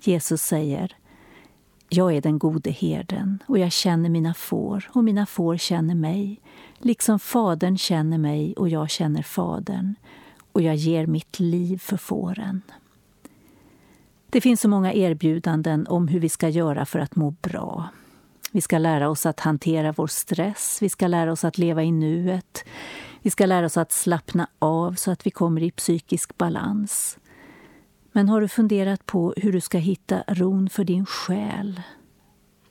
Jesus 0.00 0.40
säger 0.40 0.96
Jag 1.88 2.16
är 2.16 2.20
den 2.20 2.38
gode 2.38 2.70
herden 2.70 3.42
och 3.46 3.58
jag 3.58 3.72
känner 3.72 4.08
mina 4.08 4.34
får 4.34 4.90
och 4.92 5.04
mina 5.04 5.26
får 5.26 5.56
känner 5.56 5.94
mig 5.94 6.40
liksom 6.78 7.18
Fadern 7.18 7.78
känner 7.78 8.18
mig 8.18 8.54
och 8.56 8.68
jag 8.68 8.90
känner 8.90 9.22
Fadern 9.22 9.94
och 10.54 10.62
jag 10.62 10.74
ger 10.74 11.06
mitt 11.06 11.40
liv 11.40 11.78
för 11.78 11.96
fåren. 11.96 12.62
Det 14.30 14.40
finns 14.40 14.60
så 14.60 14.68
många 14.68 14.92
erbjudanden 14.92 15.86
om 15.86 16.08
hur 16.08 16.20
vi 16.20 16.28
ska 16.28 16.48
göra 16.48 16.86
för 16.86 16.98
att 16.98 17.16
må 17.16 17.30
bra. 17.30 17.88
Vi 18.52 18.60
ska 18.60 18.78
lära 18.78 19.08
oss 19.08 19.26
att 19.26 19.40
hantera 19.40 19.92
vår 19.92 20.06
stress, 20.06 20.78
vi 20.82 20.88
ska 20.88 21.06
lära 21.06 21.32
oss 21.32 21.44
att 21.44 21.58
leva 21.58 21.82
i 21.82 21.92
nuet. 21.92 22.64
Vi 23.22 23.30
ska 23.30 23.46
lära 23.46 23.66
oss 23.66 23.76
att 23.76 23.92
slappna 23.92 24.48
av 24.58 24.92
så 24.92 25.10
att 25.10 25.26
vi 25.26 25.30
kommer 25.30 25.62
i 25.62 25.70
psykisk 25.70 26.38
balans. 26.38 27.18
Men 28.12 28.28
har 28.28 28.40
du 28.40 28.48
funderat 28.48 29.06
på 29.06 29.34
hur 29.36 29.52
du 29.52 29.60
ska 29.60 29.78
hitta 29.78 30.24
ron 30.28 30.68
för 30.68 30.84
din 30.84 31.06
själ? 31.06 31.82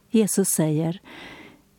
Jesus 0.09 0.47
säger 0.47 1.01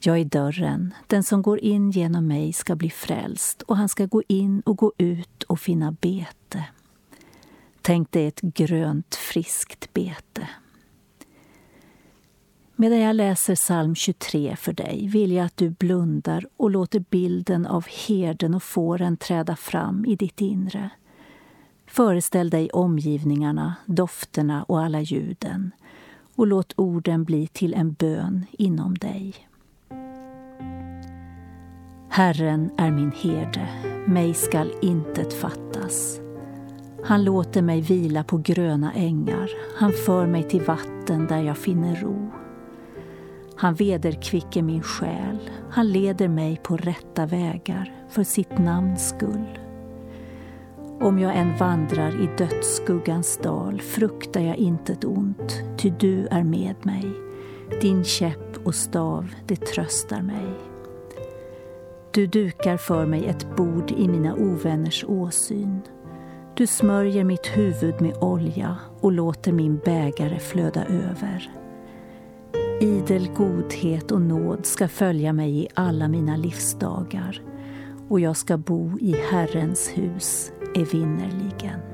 jag 0.07 0.19
är 0.19 0.25
dörren. 0.25 0.95
Den 1.07 1.23
som 1.23 1.43
går 1.43 1.59
in 1.59 1.91
genom 1.91 2.27
mig 2.27 2.53
ska 2.53 2.77
bli 2.77 2.91
frälst 2.91 3.63
och 3.63 3.77
han 3.77 3.89
ska 3.89 4.07
gå 4.07 4.23
in 4.29 4.61
och 4.61 4.77
gå 4.77 4.93
ut 4.99 5.43
och 5.43 5.61
finna 5.61 5.93
bete. 5.93 6.65
Tänk 7.83 8.13
dig 8.13 8.27
ett 8.27 8.41
grönt, 8.41 9.15
friskt 9.15 9.93
bete. 9.93 10.49
Medan 12.77 12.99
jag 12.99 13.17
läser 13.17 13.55
psalm 13.55 13.95
23 13.95 14.57
för 14.57 14.73
dig 14.73 15.09
vill 15.09 15.33
jag 15.33 15.47
att 15.47 15.57
du 15.57 15.71
blundar 15.71 16.47
och 16.57 16.71
låter 16.71 17.01
bilden 17.01 17.67
av 17.67 17.87
herden 18.07 18.55
och 18.55 18.63
fåren 18.63 19.17
träda 19.17 19.57
fram 19.57 20.05
i 20.05 20.17
ditt 20.17 20.41
inre. 20.41 20.91
Föreställ 21.87 22.51
dig 22.51 22.71
omgivningarna, 22.71 23.75
dofterna 23.87 24.63
och 24.63 24.83
alla 24.83 25.01
ljuden 25.01 25.71
och 26.37 26.47
låt 26.47 26.73
orden 26.77 27.25
bli 27.25 27.47
till 27.47 27.75
en 27.75 27.93
bön 27.93 28.47
inom 28.53 28.95
dig. 28.95 29.35
Herren 32.09 32.71
är 32.77 32.91
min 32.91 33.13
herde, 33.13 33.69
mig 34.07 34.35
skall 34.35 34.73
intet 34.83 35.33
fattas. 35.33 36.21
Han 37.05 37.25
låter 37.25 37.63
mig 37.63 37.81
vila 37.81 38.25
på 38.25 38.37
gröna 38.37 38.93
ängar, 38.93 39.51
han 39.77 39.93
för 39.93 40.27
mig 40.27 40.43
till 40.43 40.63
vatten 40.63 41.27
där 41.27 41.43
jag 41.43 41.59
finner 41.59 41.97
ro. 41.97 42.31
Han 43.57 43.75
vederkvicker 43.75 44.63
min 44.63 44.83
själ, 44.83 45.51
han 45.71 45.93
leder 45.93 46.29
mig 46.29 46.61
på 46.63 46.77
rätta 46.77 47.27
vägar 47.27 47.93
för 48.09 48.25
sitt 48.25 48.59
namns 48.59 49.09
skull. 49.09 49.59
Om 51.01 51.19
jag 51.19 51.37
än 51.37 51.57
vandrar 51.57 52.23
i 52.23 52.29
dödsskuggans 52.39 53.39
dal 53.43 53.81
fruktar 53.81 54.41
jag 54.41 54.57
intet 54.57 55.05
ont, 55.05 55.63
ty 55.77 55.91
du 55.91 56.27
är 56.27 56.43
med 56.43 56.75
mig. 56.83 57.13
Din 57.81 58.05
käpp 58.05 58.67
och 58.67 58.75
stav, 58.75 59.35
det 59.47 59.57
tröstar 59.57 60.23
mig. 60.23 60.47
Du 62.11 62.27
dukar 62.27 62.77
för 62.77 63.07
mig 63.07 63.27
ett 63.27 63.57
bord 63.57 63.91
i 63.91 64.09
mina 64.09 64.35
ovänners 64.35 65.05
åsyn. 65.09 65.81
Du 66.57 66.67
smörjer 66.67 67.25
mitt 67.25 67.47
huvud 67.47 68.01
med 68.01 68.17
olja 68.17 68.77
och 69.01 69.13
låter 69.13 69.53
min 69.53 69.79
bägare 69.85 70.39
flöda 70.39 70.85
över. 70.85 71.51
Idel 72.81 73.29
godhet 73.37 74.11
och 74.11 74.23
nåd 74.23 74.67
ska 74.67 74.89
följa 74.89 75.33
mig 75.33 75.59
i 75.59 75.69
alla 75.75 76.09
mina 76.09 76.37
livsdagar 76.37 77.43
och 78.09 78.21
jag 78.21 78.37
ska 78.37 78.57
bo 78.57 78.99
i 78.99 79.17
Herrens 79.31 79.89
hus 79.95 80.53
evinnerligen. 80.75 81.94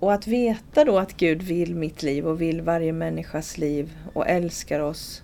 Och 0.00 0.12
att 0.12 0.26
veta 0.26 0.84
då 0.84 0.98
att 0.98 1.16
Gud 1.16 1.42
vill 1.42 1.74
mitt 1.74 2.02
liv 2.02 2.26
och 2.26 2.40
vill 2.40 2.62
varje 2.62 2.92
människas 2.92 3.58
liv 3.58 3.96
och 4.12 4.28
älskar 4.28 4.80
oss 4.80 5.22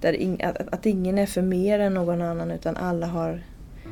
där 0.00 0.12
in, 0.12 0.40
att, 0.44 0.74
att 0.74 0.86
ingen 0.86 1.18
är 1.18 1.26
för 1.26 1.42
mer 1.42 1.78
än 1.78 1.94
någon 1.94 2.22
annan 2.22 2.50
utan 2.50 2.76
alla 2.76 3.06
har 3.06 3.42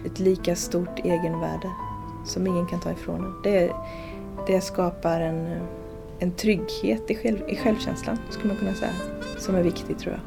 ett 0.06 0.18
lika 0.18 0.56
stort 0.56 0.98
egenvärde 0.98 1.70
som 2.26 2.46
ingen 2.46 2.66
kan 2.66 2.80
ta 2.80 2.92
ifrån 2.92 3.24
en. 3.24 3.42
Det, 3.42 3.72
det 4.46 4.60
skapar 4.60 5.20
en, 5.20 5.60
en 6.18 6.32
trygghet 6.32 7.10
i, 7.10 7.14
själv, 7.14 7.38
i 7.48 7.56
självkänslan, 7.56 8.18
skulle 8.30 8.48
man 8.48 8.56
kunna 8.56 8.74
säga, 8.74 8.92
som 9.38 9.54
är 9.54 9.62
viktig 9.62 9.98
tror 9.98 10.12
jag. 10.14 10.20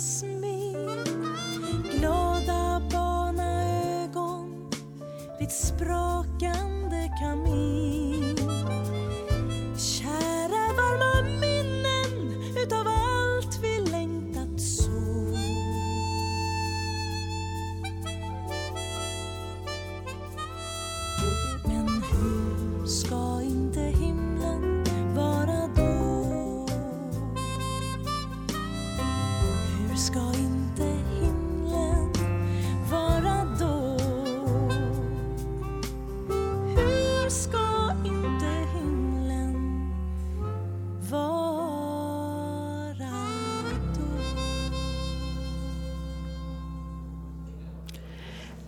Utav 0.00 0.22
jasmin. 0.22 0.39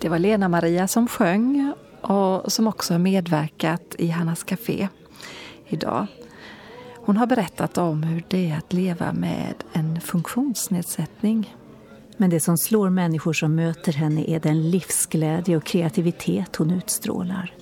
Det 0.03 0.09
var 0.09 0.19
Lena 0.19 0.49
Maria 0.49 0.89
som 0.89 1.09
sjöng 1.09 1.75
och 2.01 2.53
som 2.53 2.67
också 2.67 2.95
har 2.95 2.99
medverkat 2.99 3.95
i 3.99 4.09
Hannas 4.09 4.45
Café 4.45 4.89
idag. 5.67 6.07
Hon 6.97 7.17
har 7.17 7.27
berättat 7.27 7.79
om 7.79 8.03
hur 8.03 8.25
det 8.29 8.51
är 8.51 8.59
att 8.59 8.73
leva 8.73 9.13
med 9.13 9.55
en 9.73 10.01
funktionsnedsättning. 10.01 11.57
Men 12.17 12.31
det 12.31 12.41
som 12.41 12.59
slår 12.59 12.91
människor 12.91 13.33
som 13.33 13.55
möter 13.55 13.93
henne 13.93 14.31
är 14.31 14.41
den 14.41 14.71
livsglädje 14.71 15.57
och 15.57 15.65
kreativitet 15.65 16.57
hon 16.57 16.71
utstrålar. 16.71 17.55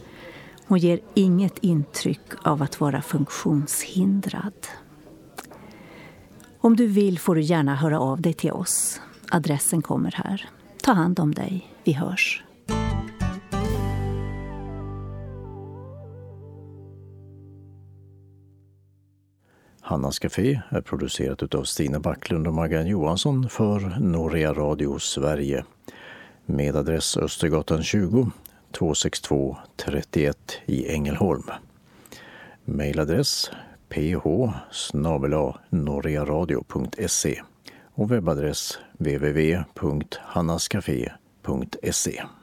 Hon 0.67 0.79
ger 0.79 1.01
inget 1.15 1.59
intryck 1.59 2.27
av 2.43 2.63
att 2.63 2.81
vara 2.81 3.03
funktionshindrad. 3.03 4.67
Om 6.61 6.77
du 6.77 6.87
vill 6.87 7.19
får 7.19 7.35
du 7.35 7.41
gärna 7.41 7.75
höra 7.75 8.01
av 8.01 8.21
dig 8.21 8.33
till 8.33 8.53
oss. 8.53 9.01
Adressen 9.31 9.83
kommer 9.83 10.15
här. 10.25 10.49
Ta 10.83 10.93
hand 10.93 11.21
om 11.21 11.35
dig. 11.35 11.70
Vi 11.85 11.93
hörs. 11.93 12.43
Hannas 19.91 20.19
Café 20.19 20.61
är 20.69 20.81
producerat 20.81 21.55
av 21.55 21.65
Stina 21.65 22.01
Backlund 22.01 22.47
och 22.47 22.55
Maggan 22.55 22.87
Johansson 22.87 23.49
för 23.49 24.01
Norea 24.01 24.53
Radio 24.53 24.99
Sverige 24.99 25.65
med 26.47 26.77
adress 26.77 27.17
Östergatan 27.17 27.83
20 27.83 28.31
262 28.73 29.57
31 29.77 30.53
i 30.67 30.93
Ängelholm. 30.93 31.45
Mailadress 32.65 33.51
ph 33.89 34.53
e 37.27 37.37
och 37.95 38.11
webbadress 38.11 38.79
www.hannascafé.se 38.99 41.20
www.sverigesradio.se 41.43 42.40